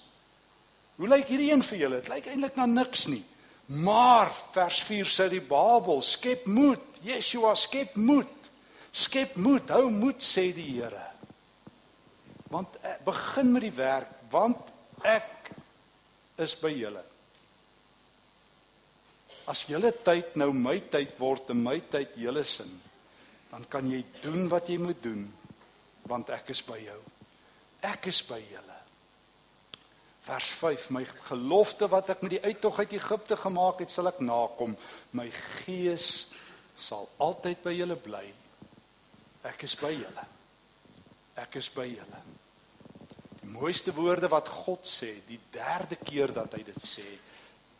Hoe 0.99 1.07
lyk 1.07 1.29
hierdie 1.31 1.49
een 1.51 1.63
vir 1.63 1.81
julle? 1.83 1.99
Dit 2.01 2.11
lyk 2.11 2.29
eintlik 2.31 2.57
na 2.59 2.67
niks 2.67 3.07
nie. 3.11 3.23
Maar 3.69 4.31
vers 4.53 4.79
4 4.81 5.05
sê 5.05 5.27
die 5.29 5.43
Babel, 5.45 6.01
skep 6.01 6.47
moed. 6.49 6.81
Yeshua 7.05 7.53
skep 7.55 7.93
moed. 8.01 8.49
Skep 8.91 9.35
moed. 9.37 9.69
Hou 9.69 9.91
moed 9.93 10.23
sê 10.25 10.47
die 10.55 10.65
Here. 10.71 11.05
Want 12.49 12.79
eh, 12.81 12.97
begin 13.05 13.53
met 13.53 13.67
die 13.67 13.75
werk 13.77 14.15
want 14.29 14.71
ek 15.05 15.51
is 16.41 16.55
by 16.61 16.69
julle. 16.73 17.01
As 19.49 19.63
julle 19.69 19.91
tyd 20.05 20.35
nou 20.37 20.51
my 20.53 20.75
tyd 20.93 21.15
word 21.17 21.49
en 21.53 21.61
my 21.65 21.79
tyd 21.89 22.17
julle 22.21 22.43
sin, 22.45 22.69
dan 23.49 23.65
kan 23.69 23.89
jy 23.89 24.03
doen 24.21 24.45
wat 24.51 24.69
jy 24.69 24.77
moet 24.81 25.01
doen 25.01 25.25
want 26.09 26.29
ek 26.33 26.53
is 26.53 26.61
by 26.65 26.77
jou. 26.81 26.99
Ek 27.85 28.09
is 28.09 28.21
by 28.25 28.41
julle. 28.41 28.78
Vers 30.29 30.49
5: 30.61 30.89
My 30.93 31.05
gelofte 31.25 31.87
wat 31.89 32.11
ek 32.13 32.21
met 32.21 32.35
die 32.35 32.43
uittog 32.43 32.77
uit 32.83 32.91
Egipte 32.93 33.37
gemaak 33.37 33.79
het, 33.81 33.89
sal 33.89 34.11
ek 34.11 34.19
nakom. 34.21 34.75
My 35.17 35.25
gees 35.33 36.27
sal 36.77 37.07
altyd 37.17 37.63
by 37.63 37.73
julle 37.73 37.97
bly. 37.97 38.27
Ek 39.49 39.63
is 39.65 39.73
by 39.79 39.89
julle. 39.95 40.25
Ek 41.39 41.57
is 41.57 41.69
by 41.73 41.87
julle. 41.89 42.19
Die 43.39 43.49
mooiste 43.49 43.93
woorde 43.95 44.29
wat 44.29 44.51
God 44.51 44.85
sê, 44.85 45.15
die 45.25 45.39
derde 45.53 45.97
keer 46.03 46.33
dat 46.35 46.53
hy 46.53 46.61
dit 46.67 46.77
sê, 46.83 47.07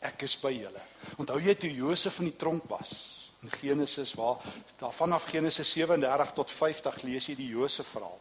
ek 0.09 0.25
is 0.25 0.33
by 0.41 0.53
julle. 0.55 0.81
Onthou 1.21 1.37
jy 1.43 1.53
toe 1.59 1.69
Josef 1.69 2.17
in 2.23 2.31
die 2.31 2.39
tronk 2.39 2.65
was? 2.71 2.95
In 3.43 3.51
Genesis 3.53 4.15
waar 4.17 4.41
daar 4.79 4.95
vanaf 4.95 5.29
Genesis 5.29 5.69
37 5.77 6.33
tot 6.39 6.51
50 6.51 7.03
lees 7.05 7.29
jy 7.29 7.37
die 7.39 7.51
Josef 7.53 7.93
verhaal. 7.93 8.17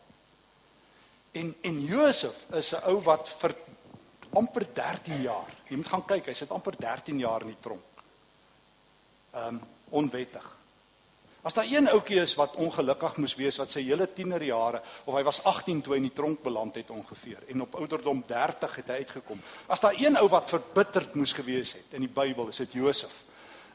En 1.38 1.54
en 1.70 1.80
Josef 1.86 2.44
is 2.60 2.74
'n 2.74 2.84
ou 2.92 3.00
wat 3.08 3.32
vir 3.40 3.56
amper 4.32 4.66
13 4.74 5.22
jaar. 5.22 5.50
Jy 5.68 5.76
moet 5.76 5.88
gaan 5.88 6.04
kyk, 6.04 6.26
hy 6.26 6.34
sit 6.34 6.50
amper 6.50 6.76
13 6.78 7.18
jaar 7.18 7.42
in 7.42 7.52
die 7.54 7.60
tronk. 7.60 8.04
Ehm 9.32 9.54
um, 9.54 9.60
onwettig. 9.88 10.58
As 11.42 11.54
daar 11.54 11.64
een 11.64 11.88
ouetjie 11.88 12.18
is 12.20 12.34
wat 12.36 12.56
ongelukkig 12.60 13.16
moes 13.16 13.34
wees 13.38 13.56
wat 13.56 13.70
sy 13.72 13.80
hele 13.86 14.08
tienerjare 14.12 14.82
of 15.06 15.14
hy 15.14 15.22
was 15.24 15.38
18 15.46 15.80
toe 15.80 15.94
hy 15.94 16.00
in 16.02 16.08
die 16.10 16.16
tronk 16.16 16.42
beland 16.44 16.76
het 16.76 16.90
ongeveer 16.90 17.46
en 17.48 17.62
op 17.64 17.78
ouderdom 17.78 18.20
30 18.26 18.74
het 18.80 18.90
hy 18.92 18.98
uitgekom. 19.04 19.40
As 19.66 19.80
daar 19.80 19.96
een 19.96 20.18
ou 20.20 20.26
wat 20.28 20.50
verbitterd 20.50 21.14
moes 21.16 21.32
gewees 21.32 21.72
het 21.78 21.94
in 21.96 22.04
die 22.04 22.12
Bybel, 22.12 22.50
is 22.52 22.60
dit 22.60 22.76
Josef. 22.82 23.22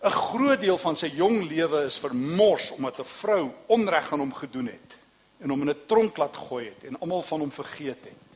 'n 0.03 0.11
Groot 0.11 0.59
deel 0.61 0.77
van 0.77 0.95
sy 0.95 1.07
jong 1.15 1.47
lewe 1.47 1.85
is 1.87 1.97
vermors 1.97 2.71
omdat 2.71 2.99
'n 2.99 3.09
vrou 3.09 3.51
onreg 3.67 4.11
aan 4.11 4.19
hom 4.19 4.33
gedoen 4.33 4.67
het 4.67 4.97
en 5.39 5.49
hom 5.49 5.61
in 5.61 5.69
'n 5.69 5.85
tronk 5.87 6.17
laat 6.17 6.37
gooi 6.37 6.65
het 6.65 6.83
en 6.83 6.99
almal 6.99 7.21
van 7.21 7.39
hom 7.39 7.51
vergeet 7.51 8.03
het. 8.03 8.32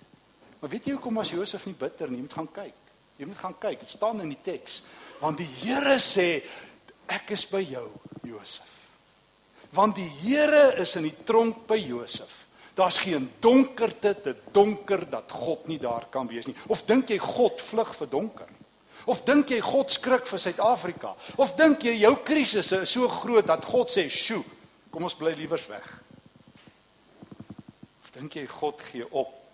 Maar 0.59 0.69
weet 0.69 0.89
jy 0.89 0.95
hoekom 0.97 1.19
was 1.19 1.33
Josef 1.33 1.65
nie 1.69 1.77
bitter 1.77 2.09
nie? 2.09 2.17
Jy 2.21 2.25
moet 2.25 2.37
gaan 2.39 2.51
kyk. 2.53 2.81
Jy 3.17 3.27
moet 3.29 3.41
gaan 3.41 3.57
kyk. 3.61 3.79
Dit 3.83 3.93
staan 3.93 4.21
in 4.23 4.33
die 4.33 4.41
teks. 4.43 4.81
Want 5.21 5.41
die 5.41 5.49
Here 5.61 5.97
sê 6.01 6.27
ek 7.13 7.31
is 7.37 7.45
by 7.49 7.61
jou, 7.65 7.85
Josef. 8.27 8.73
Want 9.75 9.97
die 9.99 10.09
Here 10.21 10.73
is 10.81 10.95
in 10.99 11.07
die 11.09 11.15
tronk 11.27 11.65
by 11.69 11.77
Josef. 11.81 12.45
Daar's 12.77 12.99
geen 13.01 13.31
donkerte 13.41 14.13
te 14.21 14.35
donker 14.53 15.07
dat 15.09 15.31
God 15.33 15.65
nie 15.67 15.79
daar 15.81 16.05
kan 16.13 16.29
wees 16.29 16.45
nie. 16.45 16.55
Of 16.69 16.83
dink 16.85 17.09
jy 17.09 17.17
God 17.21 17.61
vlug 17.61 17.93
vir 17.97 18.09
donker? 18.11 18.51
Of 19.09 19.23
dink 19.25 19.49
jy 19.49 19.57
God 19.65 19.89
skrik 19.93 20.27
vir 20.29 20.41
Suid-Afrika? 20.41 21.15
Of 21.41 21.55
dink 21.57 21.85
jy 21.87 21.95
jou 22.03 22.13
krisis 22.27 22.69
is 22.75 22.91
so 22.91 23.09
groot 23.09 23.47
dat 23.47 23.65
God 23.65 23.89
sê, 23.89 24.09
"Sjoe, 24.09 24.43
kom 24.91 25.03
ons 25.03 25.15
bly 25.15 25.33
liewers 25.33 25.67
weg." 25.67 26.03
Of 28.03 28.11
dink 28.11 28.35
jy 28.35 28.45
God 28.45 28.81
gee 28.81 29.05
op 29.11 29.46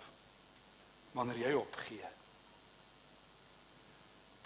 wanneer 1.13 1.39
jy 1.45 1.53
opgee. 1.57 2.09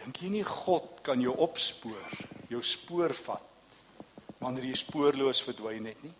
Dink 0.04 0.22
jy 0.22 0.30
nie 0.32 0.46
God 0.46 1.02
kan 1.06 1.22
jou 1.22 1.34
opspoor, 1.44 2.18
jou 2.52 2.62
spoor 2.64 3.16
vat 3.26 3.44
wanneer 4.38 4.68
jy 4.70 4.78
spoorloos 4.78 5.42
verdwyn 5.42 5.88
het 5.90 6.04
nie? 6.06 6.14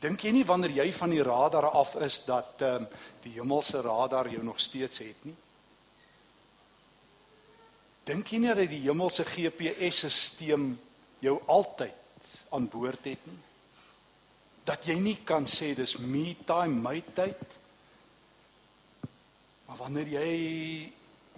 Dink 0.00 0.24
jy 0.24 0.32
nie 0.32 0.46
wanneer 0.48 0.72
jy 0.80 0.88
van 0.96 1.12
die 1.12 1.22
radar 1.22 1.68
af 1.70 1.94
is 2.00 2.22
dat 2.24 2.64
ehm 2.64 2.82
um, 2.82 2.88
die 3.22 3.36
hemelse 3.36 3.82
radar 3.84 4.30
jou 4.32 4.42
nog 4.44 4.60
steeds 4.60 5.02
het 5.04 5.24
nie? 5.28 5.36
Dink 8.08 8.32
jy 8.32 8.40
nie 8.40 8.54
dat 8.54 8.70
die 8.72 8.80
hemelse 8.86 9.24
GPS-stelsel 9.28 10.72
jou 11.20 11.36
altyd 11.46 12.32
aan 12.50 12.68
boord 12.72 13.04
het 13.04 13.26
nie? 13.28 13.49
Dat 14.66 14.86
jy 14.86 14.98
nie 15.00 15.18
kan 15.26 15.46
sê 15.48 15.72
dis 15.74 15.96
me 15.98 16.34
time, 16.46 16.80
my 16.82 17.00
tyd. 17.16 17.58
Maar 19.68 19.78
wanneer 19.84 20.14
jy 20.18 20.30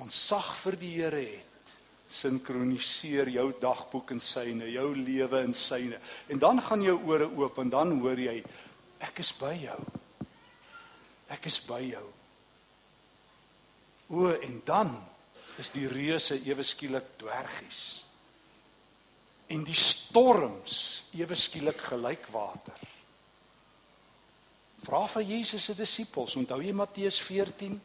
onsag 0.03 0.53
vir 0.65 0.79
die 0.81 0.93
Here 0.97 1.23
het, 1.23 1.75
sinkroniseer 2.13 3.31
jou 3.33 3.47
dagboek 3.61 4.13
en 4.15 4.21
syne, 4.21 4.69
jou 4.73 4.91
lewe 4.97 5.41
en 5.47 5.55
syne. 5.57 6.01
En 6.29 6.41
dan 6.41 6.61
gaan 6.61 6.83
jou 6.85 6.99
ore 7.09 7.29
oop 7.29 7.61
en 7.63 7.73
dan 7.73 7.95
hoor 8.01 8.21
jy 8.21 8.39
ek 9.03 9.23
is 9.25 9.33
by 9.39 9.55
jou. 9.63 9.79
Ek 11.33 11.49
is 11.49 11.59
by 11.65 11.81
jou. 11.87 12.05
O 14.13 14.29
en 14.35 14.61
dan 14.69 14.93
is 15.61 15.73
die 15.73 15.89
reuse 15.89 16.37
ewe 16.45 16.65
skielik 16.67 17.15
dwergies. 17.21 17.83
En 19.53 19.65
die 19.65 19.77
storms 19.77 21.05
ewe 21.17 21.37
skielik 21.37 21.81
gelyk 21.93 22.29
water. 22.33 22.92
Vra 24.83 25.05
vir 25.07 25.29
Jesus 25.37 25.65
se 25.69 25.75
disippels, 25.79 26.35
onthou 26.37 26.59
jy 26.63 26.75
Matteus 26.75 27.21
14 27.23 27.79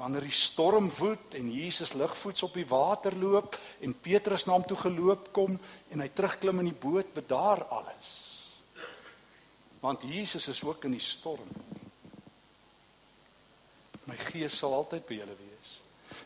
wanneer 0.00 0.24
die 0.24 0.32
storm 0.32 0.86
woed 0.96 1.34
en 1.36 1.50
Jesus 1.52 1.92
ligvoets 1.98 2.46
op 2.46 2.54
die 2.56 2.66
water 2.68 3.16
loop 3.18 3.58
en 3.84 3.92
Petrus 3.92 4.46
na 4.46 4.54
hom 4.54 4.64
toe 4.64 4.78
geloop 4.80 5.28
kom 5.36 5.58
en 5.90 6.00
hy 6.00 6.08
terugklim 6.14 6.62
in 6.62 6.70
die 6.70 6.80
boot, 6.80 7.10
bedaar 7.12 7.66
alles. 7.68 8.10
Want 9.82 10.06
Jesus 10.08 10.48
is 10.52 10.62
ook 10.64 10.86
in 10.88 10.96
die 10.96 11.04
storm. 11.04 11.48
My 14.08 14.16
gees 14.30 14.56
sal 14.56 14.74
altyd 14.76 15.04
by 15.08 15.20
julle 15.20 15.36
wees. 15.36 15.74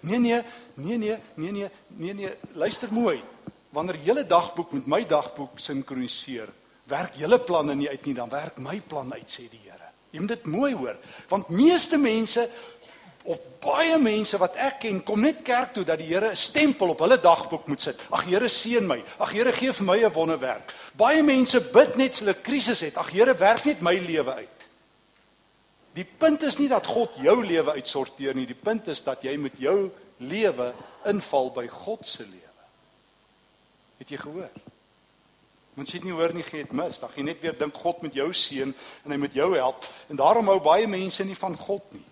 Nee 0.07 0.21
nee, 0.23 0.39
nee 0.79 0.99
nee, 0.99 1.19
nee 1.37 1.53
nee, 1.53 1.71
nee 1.99 2.15
nee, 2.15 2.35
luister 2.55 2.93
mooi. 2.95 3.19
Wanneer 3.75 3.99
julle 4.07 4.23
dagboek 4.29 4.77
met 4.79 4.87
my 4.87 5.03
dagboek 5.11 5.59
sinkroniseer, 5.59 6.53
werk 6.91 7.19
julle 7.19 7.41
planne 7.43 7.75
nie 7.75 7.91
uit 7.91 8.07
nie, 8.07 8.15
dan 8.15 8.31
werk 8.31 8.63
my 8.63 8.79
plan 8.87 9.11
uit 9.19 9.31
sê 9.31 9.49
die 9.51 9.65
Here. 9.67 9.91
Jy 10.15 10.23
moet 10.23 10.37
dit 10.37 10.47
mooi 10.47 10.71
hoor, 10.79 10.95
want 11.29 11.51
meeste 11.51 11.99
mense 11.99 12.45
of 13.25 13.41
baie 13.65 13.97
mense 13.99 14.39
wat 14.39 14.59
ek 14.61 14.83
ken 14.85 15.01
kom 15.03 15.25
net 15.25 15.41
kerk 15.47 15.73
toe 15.75 15.83
dat 15.89 15.99
die 15.99 16.07
Here 16.07 16.31
'n 16.31 16.37
stempel 16.37 16.93
op 16.93 17.01
hulle 17.01 17.19
dagboek 17.19 17.67
moet 17.67 17.81
sit. 17.81 17.99
Ag 18.11 18.25
Here 18.25 18.49
seën 18.49 18.87
my. 18.87 19.03
Ag 19.19 19.33
Here 19.33 19.53
gee 19.53 19.73
vir 19.73 19.85
my 19.85 19.99
'n 20.05 20.13
wonderwerk. 20.13 20.73
Baie 20.95 21.23
mense 21.23 21.61
bid 21.61 21.97
net 21.97 22.13
as 22.13 22.21
hulle 22.21 22.35
krisis 22.35 22.81
het. 22.81 22.97
Ag 22.97 23.11
Here 23.11 23.35
werk 23.35 23.65
net 23.65 23.81
my 23.81 23.99
lewe 23.99 24.35
uit. 24.35 24.69
Die 25.95 26.05
punt 26.05 26.43
is 26.43 26.59
nie 26.59 26.69
dat 26.69 26.87
God 26.87 27.11
jou 27.17 27.45
lewe 27.47 27.73
uitsorteer 27.73 28.35
nie. 28.35 28.47
Die 28.47 28.55
punt 28.63 28.89
is 28.89 29.03
dat 29.03 29.23
jy 29.23 29.37
met 29.37 29.53
jou 29.59 29.91
lewe 30.19 30.73
inval 31.07 31.51
by 31.51 31.67
God 31.69 32.07
se 32.07 32.23
lewe. 32.23 32.65
Het 33.99 34.09
jy 34.09 34.17
gehoor? 34.17 34.51
Mens 35.75 35.93
het 35.93 36.05
nie 36.05 36.13
hoor 36.13 36.35
nie, 36.35 36.43
gee 36.47 36.63
dit 36.63 36.73
mis. 36.73 37.01
Dan 37.01 37.11
jy 37.17 37.23
net 37.23 37.41
weer 37.43 37.57
dink 37.59 37.75
God 37.75 38.03
met 38.03 38.15
jou 38.15 38.33
seën 38.33 38.75
en 39.05 39.11
hy 39.11 39.19
met 39.19 39.35
jou 39.35 39.55
help. 39.57 39.87
En 40.09 40.17
daarom 40.17 40.47
hou 40.53 40.61
baie 40.63 40.87
mense 40.87 41.25
nie 41.25 41.39
van 41.39 41.57
God 41.57 41.93
nie. 41.93 42.07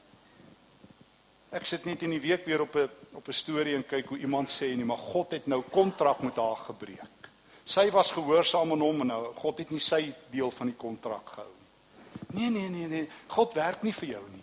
Ek 1.53 1.67
sit 1.69 1.85
net 1.85 2.03
in 2.03 2.15
die 2.15 2.23
week 2.23 2.47
weer 2.49 2.65
op 2.65 2.77
'n 2.77 2.89
op 3.13 3.29
'n 3.29 3.33
storie 3.33 3.75
en 3.75 3.87
kyk 3.87 4.09
hoe 4.09 4.19
iemand 4.19 4.49
sê 4.49 4.75
nee, 4.75 4.85
maar 4.85 4.97
God 4.97 5.31
het 5.31 5.47
nou 5.47 5.63
kontrak 5.63 6.23
met 6.23 6.37
haar 6.37 6.57
gebreek. 6.57 7.29
Sy 7.65 7.91
was 7.91 8.11
gehoorsaam 8.11 8.73
aan 8.73 8.81
hom 8.81 9.01
en 9.01 9.07
nou 9.07 9.35
God 9.35 9.59
het 9.59 9.71
nie 9.71 9.81
sy 9.81 10.15
deel 10.31 10.51
van 10.51 10.67
die 10.67 10.77
kontrak 10.77 11.29
gehou 11.29 11.51
nie. 11.51 12.41
Nee 12.41 12.51
nee 12.51 12.69
nee 12.69 12.89
nee, 12.89 13.09
God 13.27 13.55
werk 13.55 13.83
nie 13.83 13.93
vir 13.93 14.09
jou 14.09 14.25
nie. 14.31 14.43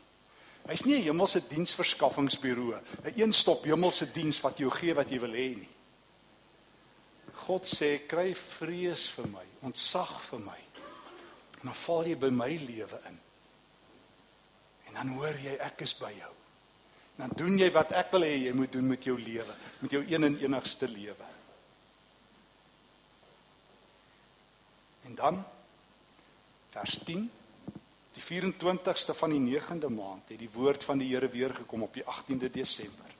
Hy's 0.67 0.86
nie 0.86 0.99
'n 0.99 1.03
hemelse 1.03 1.41
diensverskaffingsbureau, 1.47 2.73
'n 3.03 3.13
een-stop 3.15 3.63
hemelse 3.63 4.12
diens 4.12 4.41
wat 4.41 4.58
jou 4.58 4.69
gee 4.71 4.93
wat 4.93 5.10
jy 5.10 5.19
wil 5.19 5.34
hê 5.34 5.55
nie. 5.58 5.69
God 7.49 7.65
sê 7.65 7.95
kry 8.05 8.29
vrees 8.38 9.07
vir 9.17 9.31
my, 9.33 9.45
ontsag 9.65 10.19
vir 10.29 10.43
my. 10.45 10.59
En 11.59 11.71
dan 11.71 11.79
val 11.83 12.05
jy 12.07 12.19
by 12.21 12.29
my 12.31 12.51
lewe 12.62 12.99
in. 13.09 13.23
En 14.89 14.99
dan 15.01 15.17
hoor 15.17 15.41
jy 15.41 15.57
ek 15.65 15.81
is 15.88 15.97
by 15.97 16.13
jou 16.13 16.33
dan 17.19 17.31
doen 17.35 17.57
jy 17.59 17.67
wat 17.75 17.91
ek 17.99 18.13
wil 18.15 18.23
hê 18.23 18.35
jy 18.45 18.51
moet 18.55 18.71
doen 18.71 18.85
met 18.93 19.03
jou 19.03 19.17
lewe, 19.19 19.55
met 19.81 19.91
jou 19.91 19.99
een 20.07 20.23
en 20.23 20.38
enigste 20.39 20.88
lewe. 20.88 21.27
En 25.09 25.17
dan 25.19 25.41
vers 26.71 26.95
10 27.03 27.25
die 28.15 28.23
24ste 28.23 29.15
van 29.19 29.35
die 29.35 29.41
9de 29.59 29.91
maand 29.91 30.31
het 30.31 30.39
die 30.39 30.51
woord 30.53 30.83
van 30.88 31.01
die 31.01 31.09
Here 31.12 31.27
weer 31.31 31.53
gekom 31.55 31.83
op 31.83 31.93
die 31.93 32.05
18de 32.07 32.51
Desember. 32.55 33.12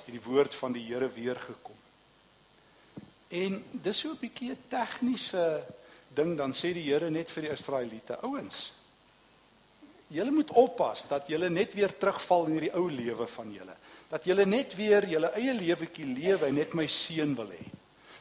Het 0.00 0.10
die 0.10 0.22
woord 0.26 0.54
van 0.54 0.74
die 0.74 0.84
Here 0.88 1.10
weer 1.14 1.38
gekom. 1.38 1.78
En 3.30 3.64
dis 3.70 3.98
so 3.98 4.10
'n 4.10 4.18
bietjie 4.20 4.50
'n 4.50 4.64
tegniese 4.68 5.64
ding 6.08 6.36
dan 6.36 6.52
sê 6.52 6.72
die 6.72 6.90
Here 6.90 7.10
net 7.10 7.30
vir 7.30 7.42
die 7.42 7.52
Israeliete, 7.52 8.18
ouens, 8.22 8.72
Julle 10.10 10.30
moet 10.34 10.50
oppas 10.58 11.04
dat 11.06 11.28
julle 11.30 11.48
net 11.48 11.74
weer 11.78 11.92
terugval 11.94 12.48
in 12.48 12.56
hierdie 12.56 12.72
ou 12.74 12.88
lewe 12.90 13.26
van 13.30 13.52
julle. 13.54 13.76
Dat 14.10 14.24
julle 14.26 14.46
net 14.46 14.74
weer 14.74 15.06
julle 15.06 15.30
eie 15.38 15.52
lewetjie 15.54 16.06
lewe 16.08 16.48
en 16.48 16.56
net 16.58 16.74
my 16.74 16.86
seun 16.90 17.36
wil 17.38 17.52
hê. 17.54 17.66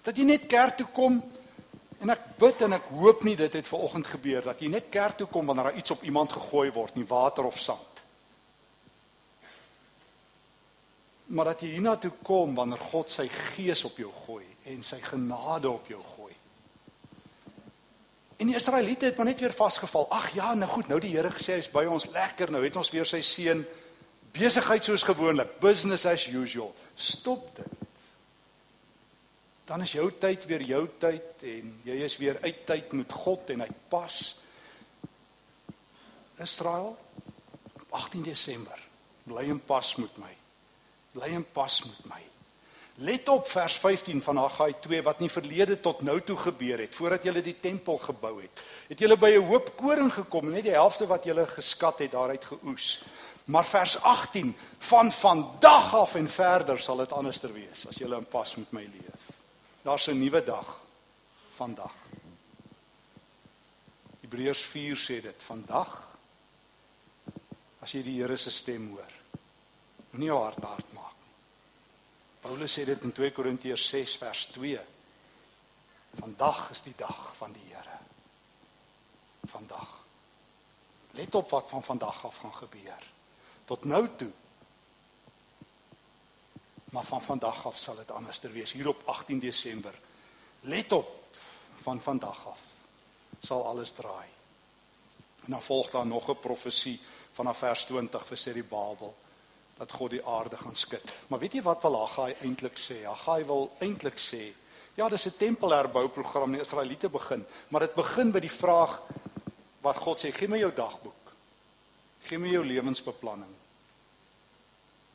Dat 0.06 0.18
jy 0.18 0.28
net 0.30 0.46
kerk 0.52 0.78
toe 0.78 0.86
kom 0.94 1.18
en 2.00 2.14
ek 2.14 2.28
bid 2.38 2.62
en 2.68 2.78
ek 2.78 2.92
hoop 2.94 3.26
nie 3.26 3.34
dit 3.40 3.58
het 3.58 3.68
vanoggend 3.68 4.06
gebeur 4.08 4.46
dat 4.52 4.62
jy 4.62 4.70
net 4.70 4.92
kerk 4.94 5.18
toe 5.18 5.28
kom 5.34 5.50
wanneer 5.50 5.72
daar 5.72 5.80
iets 5.82 5.96
op 5.96 6.06
iemand 6.06 6.38
gegooi 6.38 6.70
word, 6.78 6.94
nie 6.96 7.10
water 7.10 7.50
of 7.50 7.58
sand. 7.58 7.89
Maar 11.30 11.52
dat 11.54 11.64
jy 11.64 11.76
hiernatoe 11.78 12.12
kom 12.26 12.56
wanneer 12.58 12.82
God 12.90 13.12
sy 13.14 13.28
gees 13.30 13.84
op 13.86 13.98
jou 14.02 14.10
gooi 14.26 14.46
en 14.72 14.84
sy 14.86 14.98
genade 15.04 15.70
op 15.70 15.88
jou 15.90 16.02
gooi. 16.16 16.34
En 18.40 18.48
die 18.48 18.56
Israeliete 18.56 19.10
het 19.10 19.18
maar 19.20 19.28
net 19.28 19.42
weer 19.44 19.54
vasgeval. 19.54 20.08
Ag 20.16 20.32
ja, 20.34 20.54
nou 20.56 20.70
goed, 20.72 20.88
nou 20.88 21.00
die 21.04 21.12
Here 21.12 21.32
gesê 21.34 21.58
hy's 21.60 21.68
by 21.74 21.84
ons 21.92 22.08
lekker. 22.14 22.54
Nou 22.54 22.64
het 22.64 22.78
ons 22.80 22.92
weer 22.94 23.08
sy 23.08 23.20
seën 23.26 23.66
besigheid 24.32 24.86
soos 24.86 25.04
gewoonlik, 25.04 25.58
business 25.60 26.08
as 26.08 26.28
usual. 26.32 26.72
Stop 26.96 27.50
dit. 27.58 27.88
Dan 29.68 29.84
is 29.86 29.92
jou 29.94 30.08
tyd 30.18 30.46
weer 30.50 30.64
jou 30.66 30.86
tyd 30.98 31.44
en 31.46 31.74
jy 31.86 31.98
is 32.06 32.16
weer 32.18 32.40
uit 32.42 32.66
tyd 32.66 32.94
met 32.98 33.12
God 33.14 33.52
en 33.54 33.66
hy 33.66 33.70
pas. 33.92 34.16
Israel 36.40 36.96
18 37.92 38.24
Desember. 38.24 38.88
Bly 39.28 39.50
in 39.52 39.60
pas 39.60 39.96
met 40.00 40.18
my. 40.18 40.32
Bly 41.12 41.34
in 41.34 41.46
pas 41.52 41.84
met 41.84 42.06
my. 42.06 42.22
Let 43.02 43.30
op 43.30 43.48
vers 43.48 43.76
15 43.80 44.22
van 44.22 44.38
Haggai 44.38 44.74
2 44.80 45.02
wat 45.04 45.20
nie 45.20 45.30
verlede 45.32 45.80
tot 45.80 46.02
nou 46.02 46.18
toe 46.22 46.36
gebeur 46.38 46.82
het 46.84 46.96
voordat 46.96 47.24
julle 47.24 47.42
die 47.42 47.56
tempel 47.60 47.98
gebou 47.98 48.42
het. 48.42 48.62
Het 48.90 49.00
julle 49.00 49.18
by 49.18 49.30
'n 49.38 49.48
hoop 49.48 49.78
koring 49.78 50.14
gekom, 50.14 50.52
net 50.52 50.64
die 50.64 50.76
helfte 50.76 51.08
wat 51.08 51.24
julle 51.24 51.48
geskat 51.48 52.00
het 52.00 52.12
daaruit 52.12 52.46
geoes. 52.46 53.02
Maar 53.46 53.66
vers 53.66 54.02
18 54.02 54.56
van 54.78 55.12
vandag 55.12 55.96
af 55.96 56.16
en 56.16 56.30
verder 56.30 56.80
sal 56.80 56.98
dit 56.98 57.12
anderster 57.12 57.54
wees 57.54 57.88
as 57.88 57.96
julle 57.96 58.16
in 58.16 58.26
pas 58.26 58.56
met 58.56 58.72
my 58.72 58.82
leef. 58.82 59.24
Daar's 59.82 60.08
'n 60.08 60.20
nuwe 60.20 60.44
dag 60.44 60.80
vandag. 61.56 61.94
Hebreërs 64.22 64.62
4 64.62 64.96
sê 64.96 65.22
dit, 65.22 65.44
vandag 65.44 66.04
as 67.82 67.92
jy 67.92 68.04
die 68.04 68.22
Here 68.22 68.38
se 68.38 68.52
stem 68.52 68.90
hoor. 68.90 69.19
Moenie 70.10 70.30
jou 70.32 70.40
hart 70.42 70.64
hard 70.64 70.94
maak. 70.94 71.18
Paulus 72.42 72.74
sê 72.74 72.86
dit 72.88 73.04
in 73.04 73.12
2 73.14 73.32
Korintiërs 73.36 73.88
6 73.92 74.16
vers 74.18 74.46
2. 74.56 74.80
Vandag 76.18 76.70
is 76.74 76.82
die 76.82 76.96
dag 76.98 77.36
van 77.38 77.54
die 77.54 77.66
Here. 77.68 77.98
Vandag. 79.52 79.92
Let 81.12 81.36
op 81.36 81.50
wat 81.50 81.70
van 81.70 81.84
vandag 81.84 82.26
af 82.26 82.38
gaan 82.38 82.54
gebeur. 82.54 83.08
Tot 83.66 83.86
nou 83.86 84.08
toe. 84.18 84.32
Maar 86.90 87.04
van 87.04 87.22
vandag 87.22 87.66
af 87.66 87.78
sal 87.78 87.96
dit 87.96 88.12
anderster 88.12 88.52
wees 88.52 88.72
hier 88.72 88.88
op 88.88 89.02
18 89.06 89.40
Desember. 89.40 89.94
Let 90.60 90.92
op 90.92 91.38
van 91.76 92.02
vandag 92.02 92.48
af 92.48 92.60
sal 93.40 93.66
alles 93.66 93.92
draai. 93.92 94.28
En 95.46 95.52
dan 95.52 95.62
volg 95.62 95.90
daar 95.90 96.06
nog 96.06 96.30
'n 96.30 96.40
profesie 96.40 97.02
vanaf 97.32 97.58
vers 97.58 97.86
20 97.86 98.26
vir 98.26 98.38
Serubabel 98.38 99.16
dat 99.80 99.92
God 99.96 100.12
die 100.12 100.26
aarde 100.28 100.58
gaan 100.60 100.76
skud. 100.76 101.12
Maar 101.32 101.40
weet 101.40 101.56
jy 101.58 101.62
wat 101.64 101.84
wil 101.88 101.96
Haggai 102.02 102.34
eintlik 102.44 102.80
sê? 102.80 103.00
Haggai 103.06 103.46
wil 103.48 103.70
eintlik 103.80 104.20
sê, 104.20 104.50
ja, 105.00 105.08
dis 105.10 105.26
'n 105.26 105.38
tempelherbouprogram 105.38 106.54
in 106.54 106.60
Israeliete 106.60 107.10
begin, 107.10 107.46
maar 107.70 107.82
dit 107.88 107.96
begin 107.96 108.32
by 108.32 108.40
die 108.40 108.52
vraag 108.52 109.00
wat 109.82 109.96
God 109.96 110.20
sê, 110.20 110.32
gee 110.32 110.48
my 110.48 110.60
jou 110.60 110.72
dagboek. 110.76 111.34
Gee 112.22 112.38
my 112.38 112.50
jou 112.50 112.66
lewensbeplanning. 112.66 113.56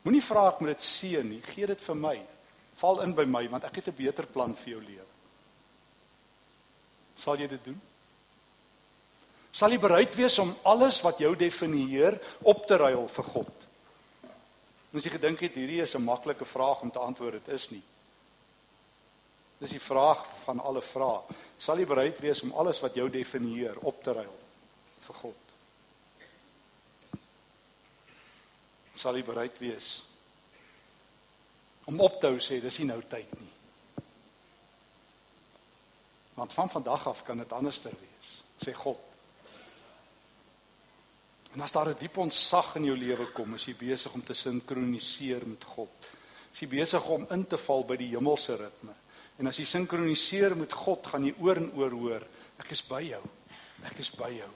Moenie 0.01 0.23
vra 0.23 0.47
ek 0.47 0.59
moet 0.59 0.69
dit 0.69 0.81
seën 0.81 1.29
nie, 1.29 1.41
gee 1.41 1.65
dit 1.65 1.81
vir 1.81 1.95
my. 1.95 2.21
Val 2.75 3.01
in 3.01 3.13
by 3.13 3.25
my 3.25 3.47
want 3.49 3.63
ek 3.63 3.75
het 3.75 3.87
'n 3.87 3.95
beter 3.95 4.25
plan 4.25 4.55
vir 4.55 4.69
jou 4.69 4.81
lewe. 4.81 5.05
Sal 7.15 7.37
jy 7.37 7.47
dit 7.47 7.63
doen? 7.63 7.81
Sal 9.51 9.69
jy 9.69 9.79
bereid 9.79 10.15
wees 10.15 10.39
om 10.39 10.55
alles 10.63 11.01
wat 11.01 11.17
jou 11.19 11.35
definieer 11.35 12.19
op 12.43 12.65
te 12.67 12.77
ruil 12.77 13.07
vir 13.07 13.23
God? 13.23 13.64
Ons 14.95 15.03
het 15.03 15.17
gedink 15.17 15.41
het 15.43 15.57
hierdie 15.59 15.81
is 15.83 15.93
'n 15.95 16.03
maklike 16.03 16.45
vraag 16.45 16.81
om 16.81 16.91
te 16.91 16.99
antwoord, 16.99 17.43
dit 17.43 17.53
is 17.53 17.69
nie. 17.69 17.83
Dis 19.57 19.69
die 19.69 19.79
vraag 19.79 20.25
van 20.43 20.59
alle 20.59 20.81
vrae. 20.81 21.21
Sal 21.57 21.77
jy 21.77 21.85
bereid 21.85 22.19
wees 22.19 22.41
om 22.41 22.51
alles 22.51 22.79
wat 22.79 22.95
jou 22.95 23.09
definieer 23.09 23.77
op 23.79 24.03
te 24.03 24.13
ruil 24.13 24.37
vir 24.99 25.15
God? 25.15 25.35
Sal 28.95 29.15
jy 29.15 29.23
bereid 29.23 29.59
wees 29.59 30.03
om 31.85 31.99
op 31.99 32.19
te 32.19 32.27
hou 32.27 32.39
sê 32.39 32.61
dis 32.61 32.77
nie 32.79 32.87
nou 32.87 33.01
tyd 33.09 33.39
nie. 33.39 33.51
Want 36.33 36.53
van 36.53 36.69
vandag 36.69 37.07
af 37.07 37.23
kan 37.23 37.37
dit 37.37 37.53
anderster 37.53 37.91
wees, 37.91 38.41
sê 38.57 38.73
God. 38.73 39.04
En 41.55 41.61
as 41.61 41.71
daar 41.71 41.89
'n 41.89 41.95
diep 41.97 42.17
ontsag 42.17 42.75
in 42.75 42.83
jou 42.83 42.97
lewe 42.97 43.25
kom, 43.31 43.53
is 43.55 43.65
jy 43.65 43.75
besig 43.75 44.13
om 44.13 44.23
te 44.23 44.33
sinkroniseer 44.33 45.47
met 45.47 45.63
God. 45.63 45.89
Is 46.53 46.59
jy 46.59 46.67
besig 46.67 47.07
om 47.07 47.27
in 47.29 47.47
te 47.47 47.57
val 47.57 47.85
by 47.85 47.95
die 47.95 48.09
hemelse 48.09 48.55
ritme. 48.55 48.93
En 49.39 49.47
as 49.47 49.57
jy 49.57 49.65
sinkroniseer 49.65 50.55
met 50.55 50.73
God, 50.73 51.07
gaan 51.07 51.23
jy 51.23 51.33
oor 51.39 51.55
en 51.55 51.71
oor 51.71 51.91
hoor, 51.91 52.27
ek 52.59 52.71
is 52.71 52.83
by 52.83 53.01
jou. 53.01 53.23
Ek 53.83 53.99
is 53.99 54.11
by 54.11 54.29
jou. 54.31 54.51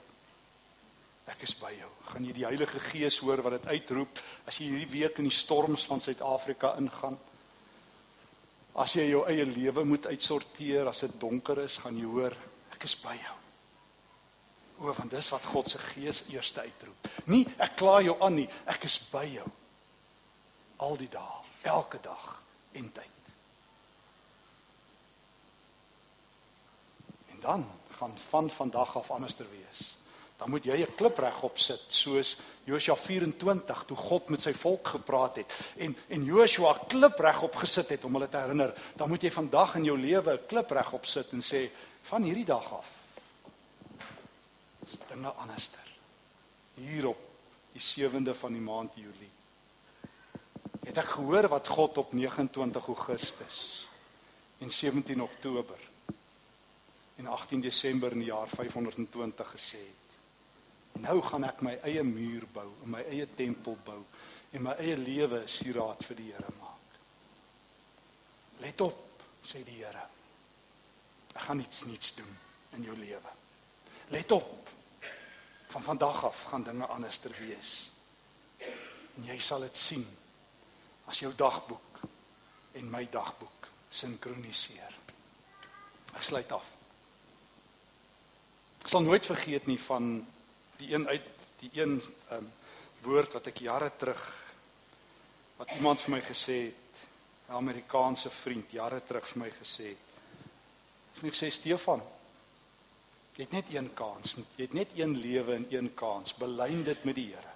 Ek 1.26 1.42
is 1.42 1.54
by 1.54 1.72
jou. 1.78 1.90
Gaan 2.04 2.24
jy 2.24 2.32
die 2.32 2.44
Heilige 2.44 2.80
Gees 2.80 3.18
hoor 3.18 3.42
wat 3.42 3.52
dit 3.52 3.66
uitroep 3.66 4.22
as 4.46 4.58
jy 4.58 4.66
hierdie 4.66 4.92
week 5.00 5.18
in 5.18 5.24
die 5.24 5.36
storms 5.36 5.84
van 5.84 6.00
Suid-Afrika 6.00 6.74
ingaan? 6.76 7.18
As 8.74 8.94
jy 8.94 9.08
jou 9.10 9.26
eie 9.26 9.44
lewe 9.44 9.84
moet 9.84 10.06
uitsorteer 10.06 10.88
as 10.88 11.00
dit 11.00 11.20
donker 11.20 11.64
is, 11.64 11.78
gaan 11.78 11.96
jy 11.96 12.04
hoor, 12.04 12.36
ek 12.72 12.84
is 12.84 12.96
by 12.96 13.16
jou. 13.16 13.39
O, 14.80 14.92
want 14.96 15.10
dis 15.12 15.28
wat 15.28 15.46
God 15.46 15.68
se 15.68 15.78
Gees 15.78 16.22
eers 16.32 16.54
uitroep. 16.56 17.08
Nie 17.28 17.44
ek 17.60 17.76
kla 17.76 17.98
jou 18.00 18.16
aan 18.24 18.38
nie, 18.40 18.48
ek 18.70 18.86
is 18.88 18.96
by 19.12 19.26
jou. 19.28 19.46
Al 20.80 20.96
die 20.96 21.10
dae, 21.12 21.40
elke 21.68 22.00
dag 22.00 22.30
en 22.80 22.86
tyd. 22.96 23.32
En 27.34 27.42
dan 27.44 27.66
gaan 27.98 28.16
van 28.30 28.48
vandag 28.50 28.96
af 28.96 29.10
anderster 29.12 29.48
wees. 29.52 29.90
Dan 30.40 30.50
moet 30.50 30.64
jy 30.64 30.80
'n 30.80 30.94
klip 30.96 31.18
regop 31.18 31.58
sit 31.58 31.84
soos 31.88 32.36
Josua 32.64 32.96
24 32.96 33.84
toe 33.84 33.96
God 33.96 34.28
met 34.28 34.40
sy 34.40 34.52
volk 34.52 34.88
gepraat 34.88 35.36
het 35.36 35.52
en 35.76 35.96
en 36.08 36.24
Joshua 36.24 36.78
klip 36.88 37.18
regop 37.18 37.54
gesit 37.54 37.88
het 37.88 38.04
om 38.04 38.12
hulle 38.12 38.28
te 38.28 38.36
herinner. 38.36 38.74
Dan 38.96 39.08
moet 39.08 39.22
jy 39.22 39.30
vandag 39.30 39.74
in 39.74 39.84
jou 39.84 39.98
lewe 39.98 40.32
'n 40.32 40.46
klip 40.46 40.70
regop 40.70 41.06
sit 41.06 41.32
en 41.32 41.42
sê 41.42 41.70
van 42.02 42.22
hierdie 42.22 42.44
dag 42.44 42.72
af 42.72 42.99
is 44.86 44.98
dinge 45.08 45.28
anderster. 45.28 45.88
Hier 46.74 47.08
op 47.08 47.28
die 47.72 47.82
7de 47.82 48.34
van 48.34 48.52
die 48.52 48.64
maand 48.64 48.94
Julie 48.94 49.30
het 50.80 50.98
ek 50.98 51.12
gehoor 51.14 51.46
wat 51.52 51.68
God 51.68 51.98
op 52.02 52.12
29 52.16 52.86
Augustus 52.86 53.86
en 54.58 54.70
17 54.72 55.22
Oktober 55.22 55.78
en 57.20 57.26
18 57.26 57.60
Desember 57.60 58.12
in 58.12 58.24
die 58.24 58.30
jaar 58.32 58.48
520 58.48 59.50
gesê 59.54 59.78
het. 59.78 60.16
Nou 61.04 61.20
gaan 61.22 61.44
ek 61.46 61.60
my 61.62 61.76
eie 61.86 62.02
muur 62.04 62.46
bou 62.52 62.66
en 62.84 62.94
my 62.96 63.02
eie 63.12 63.28
tempel 63.36 63.76
bou 63.84 64.00
en 64.50 64.64
my 64.66 64.74
eie 64.82 64.96
lewe 64.98 65.44
sieraad 65.46 66.02
vir 66.08 66.18
die 66.18 66.30
Here 66.32 66.54
maak. 66.58 66.96
Let 68.64 68.80
op, 68.84 69.04
sê 69.44 69.62
die 69.64 69.78
Here. 69.82 70.06
Ek 71.36 71.44
gaan 71.46 71.62
iets 71.62 71.84
niets 71.86 72.16
doen 72.18 72.32
in 72.78 72.88
jou 72.88 72.96
lewe. 72.98 73.39
Let 74.10 74.30
op. 74.30 74.68
Van 75.66 75.82
vandag 75.82 76.24
af 76.24 76.42
gaan 76.42 76.62
dinge 76.62 76.86
anders 76.86 77.18
ter 77.18 77.34
wees. 77.38 77.90
En 79.14 79.24
jy 79.24 79.38
sal 79.38 79.62
dit 79.62 79.76
sien 79.76 80.06
as 81.10 81.20
jou 81.22 81.30
dagboek 81.34 82.00
en 82.78 82.90
my 82.90 83.04
dagboek 83.10 83.68
sinkroniseer. 83.90 84.96
Ek 86.14 86.26
sluit 86.26 86.52
af. 86.52 86.72
Ek 88.82 88.90
sal 88.90 89.06
nooit 89.06 89.26
vergeet 89.26 89.70
nie 89.70 89.78
van 89.78 90.12
die 90.80 90.90
een 90.94 91.06
uit 91.06 91.26
die 91.60 91.70
een 91.76 91.98
um, 92.32 92.52
woord 93.04 93.34
wat 93.36 93.50
ek 93.50 93.62
jare 93.62 93.90
terug 94.00 94.22
wat 95.60 95.74
iemand 95.76 96.00
vir 96.00 96.14
my 96.16 96.20
gesê 96.24 96.56
het, 96.72 97.02
'n 97.48 97.58
Amerikaanse 97.62 98.30
vriend 98.30 98.70
jare 98.72 99.02
terug 99.04 99.26
vir 99.28 99.38
my 99.42 99.50
gesê 99.50 99.92
het. 99.92 100.06
Hy 101.20 101.26
het 101.28 101.34
gesê 101.34 101.50
Stefan, 101.50 102.02
jy 103.40 103.46
het 103.46 103.54
net 103.56 103.70
een 103.72 103.86
kans, 103.96 104.34
jy 104.58 104.66
het 104.66 104.74
net 104.76 104.90
een 104.98 105.14
lewe 105.16 105.54
en 105.56 105.66
een 105.72 105.86
kans. 105.96 106.34
Belyn 106.36 106.82
dit 106.84 107.04
met 107.08 107.16
die 107.16 107.30
Here. 107.32 107.54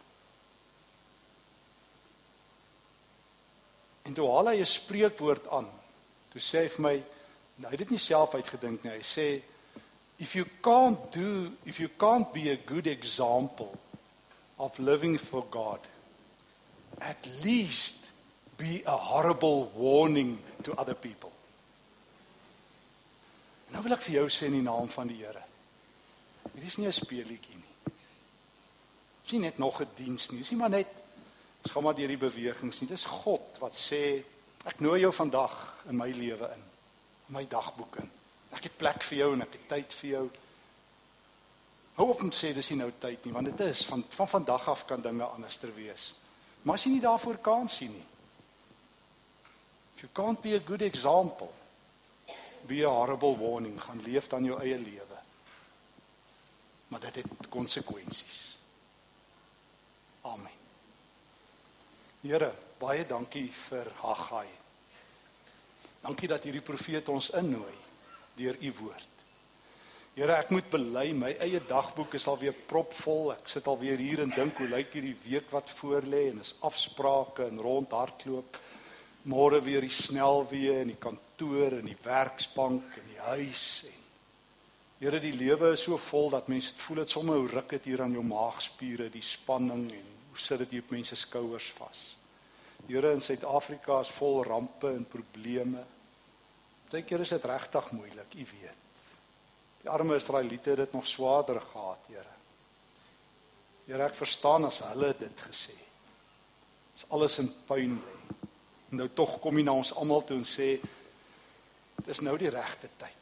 En 4.08 4.16
toe 4.16 4.28
haal 4.32 4.48
hy 4.48 4.60
'n 4.60 4.66
spreekwoord 4.66 5.48
aan. 5.48 5.68
Toe 6.32 6.40
sê 6.40 6.64
hy 6.64 6.68
vir 6.68 6.82
my, 6.82 6.96
nou, 7.56 7.68
hy 7.68 7.76
het 7.76 7.84
dit 7.84 7.90
nie 7.90 7.98
self 7.98 8.34
uitgedink 8.34 8.82
nie. 8.84 8.92
Hy 8.92 9.02
sê 9.02 9.42
if 10.18 10.34
you 10.34 10.46
can't 10.62 11.12
do 11.12 11.52
if 11.64 11.80
you 11.80 11.88
can't 11.88 12.32
be 12.32 12.50
a 12.50 12.56
good 12.56 12.86
example 12.86 13.76
of 14.58 14.78
living 14.78 15.18
for 15.18 15.44
God 15.50 15.80
at 17.00 17.28
least 17.44 18.12
be 18.56 18.82
a 18.86 18.96
horrible 18.96 19.72
warning 19.74 20.38
to 20.62 20.72
other 20.74 20.94
people 20.94 21.32
nou 23.72 23.82
wil 23.82 23.96
ek 23.96 24.06
vir 24.06 24.14
jou 24.20 24.28
sê 24.30 24.46
in 24.46 24.60
die 24.60 24.62
naam 24.62 24.86
van 24.88 25.10
die 25.10 25.18
Here 25.18 25.42
hier 26.52 26.64
is 26.64 26.76
nie 26.76 26.86
'n 26.86 26.92
speelietjie 26.92 27.56
nie 27.56 27.92
dis 29.22 29.32
nie 29.32 29.40
net 29.40 29.58
nog 29.58 29.80
'n 29.80 29.88
diens 29.96 30.30
nie 30.30 30.38
dis 30.38 30.50
nie 30.50 30.58
maar 30.58 30.70
net 30.70 30.88
ons 31.62 31.72
gaan 31.72 31.82
maar 31.82 31.94
deur 31.94 32.08
die 32.08 32.16
bewegings 32.28 32.80
nie 32.80 32.88
dis 32.88 33.04
God 33.04 33.58
wat 33.60 33.74
sê 33.74 34.22
ek 34.64 34.80
nooi 34.80 35.00
jou 35.00 35.12
vandag 35.12 35.84
in 35.88 35.96
my 35.96 36.10
lewe 36.10 36.50
in 36.56 36.62
my 37.28 37.46
dagboek 37.46 37.96
in 37.96 38.10
Ek 38.54 38.68
het 38.68 38.76
plek 38.78 39.02
vir 39.02 39.18
jou 39.18 39.30
en 39.34 39.44
ek 39.44 39.56
het 39.58 39.68
tyd 39.70 39.94
vir 39.98 40.10
jou. 40.10 40.24
Hou 41.94 42.06
op 42.10 42.22
om 42.22 42.30
te 42.30 42.38
sê 42.38 42.52
dis 42.54 42.70
nie 42.72 42.80
nou 42.80 42.90
tyd 43.00 43.26
nie, 43.26 43.34
want 43.34 43.50
dit 43.50 43.64
is 43.66 43.84
van 43.90 44.02
van 44.16 44.30
vandag 44.30 44.68
af 44.70 44.84
kan 44.86 45.02
dinge 45.02 45.26
anderster 45.26 45.72
wees. 45.74 46.12
Maar 46.62 46.78
as 46.78 46.86
jy 46.86 46.94
nie 46.94 47.04
daarvoor 47.04 47.38
kans 47.44 47.78
sien 47.80 47.92
nie. 47.94 48.06
If 49.94 50.02
you 50.02 50.10
can't 50.14 50.40
be 50.42 50.56
a 50.56 50.62
good 50.62 50.82
example, 50.82 51.52
be 52.66 52.82
a 52.82 52.90
horrible 52.90 53.36
warning, 53.38 53.76
gaan 53.80 54.02
leef 54.02 54.26
dan 54.28 54.46
jou 54.46 54.58
eie 54.60 54.78
lewe. 54.78 55.13
Maar 56.94 57.10
dit 57.10 57.14
het 57.14 57.48
konsekwensies. 57.48 58.58
Amen. 60.20 60.52
Here, 62.22 62.52
baie 62.78 63.02
dankie 63.06 63.48
vir 63.50 63.88
Haggai. 63.98 64.46
Dankie 66.04 66.28
dat 66.30 66.46
hierdie 66.46 66.62
profeet 66.62 67.10
ons 67.10 67.32
innooi 67.34 67.74
deur 68.38 68.60
u 68.62 68.70
woord. 68.78 69.10
Here, 70.14 70.36
ek 70.36 70.52
moet 70.54 70.70
bely 70.70 71.08
my 71.18 71.32
eie 71.42 71.58
dagboek 71.66 72.14
is 72.14 72.28
al 72.30 72.38
weer 72.44 72.54
propvol. 72.70 73.32
Ek 73.34 73.50
sit 73.50 73.66
al 73.66 73.80
weer 73.82 73.98
hier 73.98 74.22
en 74.22 74.30
dink 74.36 74.62
hoe 74.62 74.70
lyk 74.70 74.94
hierdie 74.94 75.18
week 75.24 75.50
wat 75.50 75.74
voor 75.80 76.06
lê 76.06 76.28
en 76.30 76.38
is 76.46 76.54
afsprake 76.62 77.48
en 77.48 77.58
rondhardloop. 77.58 78.62
Môre 79.34 79.58
weer 79.66 79.82
die 79.82 79.90
snelweë 79.98 80.78
en 80.84 80.94
die 80.94 81.02
kantoor 81.02 81.80
en 81.80 81.90
die 81.90 81.98
werksbank 82.06 83.02
en 83.02 83.12
die 83.16 83.22
huis 83.34 83.66
en 83.90 84.03
Here, 85.04 85.18
die 85.20 85.34
lewe 85.36 85.74
is 85.74 85.82
so 85.84 85.98
vol 86.00 86.30
dat 86.32 86.46
mense 86.48 86.70
dit 86.72 86.80
voel 86.80 87.02
dit 87.02 87.10
sommer 87.12 87.36
hoe 87.36 87.48
ruk 87.50 87.74
dit 87.74 87.90
hier 87.90 88.00
aan 88.00 88.14
jou 88.16 88.22
maagspiere, 88.24 89.10
die 89.12 89.20
spanning 89.20 89.82
en 89.92 90.04
hoe 90.30 90.38
sit 90.40 90.62
dit 90.62 90.78
op 90.80 90.92
mense 90.94 91.16
skouers 91.20 91.66
vas. 91.76 91.98
Here, 92.86 93.10
in 93.12 93.20
Suid-Afrika 93.20 93.98
is 94.00 94.12
vol 94.16 94.38
rampe 94.48 94.88
en 94.88 95.02
probleme. 95.04 95.82
Partykeer 96.86 97.20
is 97.20 97.32
dit 97.34 97.44
regtig 97.50 97.90
moeilik, 97.92 98.32
u 98.32 98.46
weet. 98.48 99.02
Die 99.82 99.90
arme 99.92 100.16
Israeliete 100.16 100.72
het 100.72 100.80
dit 100.86 100.96
nog 100.96 101.04
swaarder 101.06 101.60
gehad, 101.60 102.06
Here. 102.08 102.32
Here, 103.84 104.06
ek 104.06 104.16
verstaan 104.16 104.64
as 104.70 104.80
hulle 104.86 105.10
dit 105.18 105.42
gesê 105.50 105.74
het. 105.76 106.06
As 106.96 107.04
alles 107.12 107.36
in 107.42 107.50
puin 107.68 107.98
lê. 107.98 108.16
En 108.88 109.02
nou 109.02 109.10
tog 109.12 109.36
kom 109.44 109.60
jy 109.60 109.66
na 109.68 109.76
ons 109.76 109.92
almal 110.00 110.24
toe 110.24 110.40
en 110.40 110.48
sê 110.48 110.70
dis 112.08 112.24
nou 112.24 112.38
die 112.40 112.54
regte 112.56 112.88
tyd. 112.96 113.20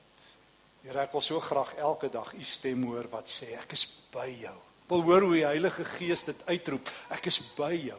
Here, 0.83 1.05
ek 1.05 1.13
wil 1.15 1.23
so 1.23 1.39
graag 1.39 1.77
elke 1.79 2.09
dag 2.11 2.33
u 2.35 2.43
stem 2.43 2.81
hoor 2.89 3.07
wat 3.13 3.29
sê 3.31 3.53
ek 3.55 3.77
is 3.77 3.85
by 4.11 4.27
jou. 4.35 4.55
Ek 4.83 4.89
wil 4.91 5.05
hoor 5.07 5.27
hoe 5.29 5.37
die 5.37 5.45
Heilige 5.47 5.85
Gees 5.87 6.25
dit 6.27 6.41
uitroep. 6.49 6.91
Ek 7.15 7.29
is 7.31 7.39
by 7.55 7.71
jou. 7.77 7.99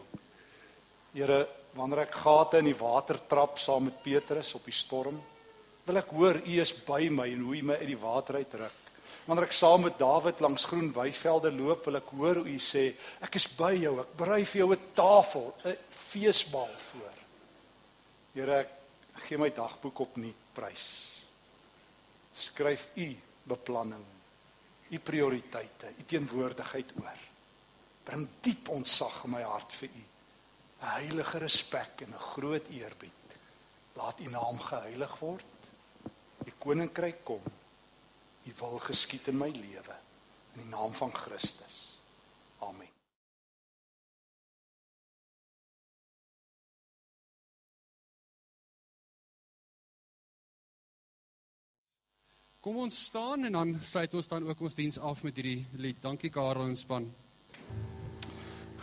Here, 1.14 1.38
wanneer 1.78 2.04
ek 2.04 2.18
gate 2.26 2.60
in 2.60 2.68
die 2.68 2.76
water 2.76 3.22
trap 3.32 3.56
saam 3.62 3.88
met 3.88 4.02
Petrus 4.04 4.52
op 4.60 4.68
die 4.68 4.76
storm, 4.76 5.22
wil 5.88 6.02
ek 6.02 6.12
hoor 6.12 6.42
u 6.44 6.58
is 6.60 6.74
by 6.84 7.08
my 7.08 7.30
en 7.32 7.46
hoe 7.48 7.56
u 7.56 7.62
my 7.70 7.80
uit 7.80 7.88
die 7.94 8.02
water 8.04 8.42
uitruk. 8.42 8.92
Wanneer 9.30 9.48
ek 9.48 9.56
saam 9.56 9.88
met 9.88 9.96
Dawid 10.00 10.44
langs 10.44 10.68
groen 10.68 10.92
weivelde 10.92 11.54
loop, 11.56 11.88
wil 11.88 12.02
ek 12.02 12.12
hoor 12.20 12.42
hoe 12.42 12.52
u 12.52 12.58
sê, 12.60 12.90
ek 13.24 13.40
is 13.40 13.48
by 13.56 13.72
jou, 13.80 13.96
ek 14.04 14.12
berei 14.20 14.42
vir 14.44 14.60
jou 14.66 14.70
'n 14.76 14.92
tafel, 14.94 15.54
'n 15.64 15.78
feesmaal 15.88 16.76
voor. 16.92 17.16
Here, 18.36 18.60
ek 18.60 18.70
gee 19.30 19.38
my 19.38 19.50
dagboek 19.50 20.00
opnuut 20.00 20.42
prys. 20.54 21.13
Skryf 22.34 22.90
u 22.96 23.08
beplanning, 23.44 24.06
u 24.90 25.00
prioriteite, 25.00 25.94
u 26.00 26.04
teenwoordigheid 26.04 26.94
oor. 27.02 27.22
Bring 28.04 28.28
diep 28.42 28.70
ontsag 28.70 29.24
in 29.26 29.32
my 29.32 29.44
hart 29.44 29.72
vir 29.72 29.90
u. 29.90 30.04
'n 30.84 30.92
Heilige 31.00 31.38
respek 31.40 32.02
en 32.02 32.14
'n 32.14 32.20
groot 32.20 32.68
eerbied. 32.70 33.38
Laat 33.96 34.20
u 34.20 34.28
naam 34.30 34.60
geheilig 34.60 35.20
word 35.20 35.46
die 36.44 36.54
koninkryk 36.60 37.24
kom. 37.24 37.44
U 38.44 38.54
wil 38.60 38.80
geskied 38.80 39.28
in 39.32 39.40
my 39.40 39.52
lewe 39.56 40.00
in 40.54 40.66
die 40.66 40.70
naam 40.70 40.94
van 40.94 41.14
Christus. 41.16 41.78
Amen. 42.60 42.93
Kom 52.64 52.78
ons 52.80 52.96
staan 53.10 53.44
en 53.44 53.58
dan 53.58 53.72
sluit 53.84 54.14
ons 54.16 54.30
dan 54.32 54.46
ook 54.48 54.62
ons 54.64 54.76
diens 54.78 54.96
af 55.04 55.20
met 55.28 55.36
hierdie 55.36 55.66
lied. 55.84 55.98
Dankie 56.00 56.30
Karel 56.32 56.70
en 56.70 56.78
span. 56.80 57.10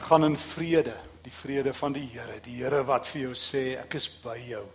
Gaan 0.05 0.27
in 0.27 0.37
vrede, 0.37 0.99
die 1.25 1.33
vrede 1.33 1.73
van 1.73 1.97
die 1.97 2.05
Here, 2.13 2.37
die 2.45 2.59
Here 2.59 2.83
wat 2.85 3.09
vir 3.09 3.23
jou 3.23 3.33
sê 3.33 3.63
ek 3.81 3.97
is 3.97 4.11
by 4.21 4.37
jou. 4.51 4.67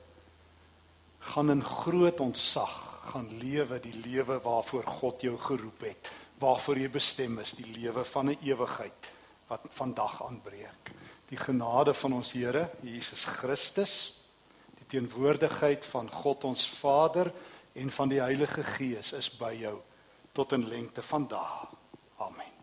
Gaan 1.36 1.54
in 1.54 1.62
groot 1.62 2.26
ontzag 2.26 2.74
gaan 3.12 3.30
lewe 3.44 3.78
die 3.86 3.94
lewe 4.08 4.40
waarvoor 4.42 4.90
God 4.98 5.22
jou 5.30 5.38
geroep 5.38 5.86
het, 5.86 6.10
waarvoor 6.42 6.82
jy 6.82 6.90
bestem 6.98 7.38
is, 7.46 7.54
die 7.54 7.78
lewe 7.78 8.02
van 8.10 8.34
'n 8.34 8.42
ewigheid 8.42 9.14
wat 9.54 9.70
vandag 9.70 10.24
aanbreek. 10.26 10.96
Die 11.30 11.38
genade 11.38 11.94
van 11.94 12.14
ons 12.14 12.34
Here 12.34 12.72
Jesus 12.82 13.26
Christus, 13.26 14.18
die 14.82 14.88
teenwoordigheid 14.98 15.86
van 15.86 16.10
God 16.10 16.44
ons 16.44 16.66
Vader 16.66 17.32
en 17.76 17.92
van 17.92 18.10
die 18.10 18.22
Heilige 18.24 18.64
Gees 18.64 19.12
is 19.12 19.30
by 19.38 19.52
jou 19.60 19.78
tot 20.36 20.56
in 20.56 20.68
lengte 20.68 21.04
van 21.04 21.28
dae. 21.28 21.72
Amen. 22.24 22.55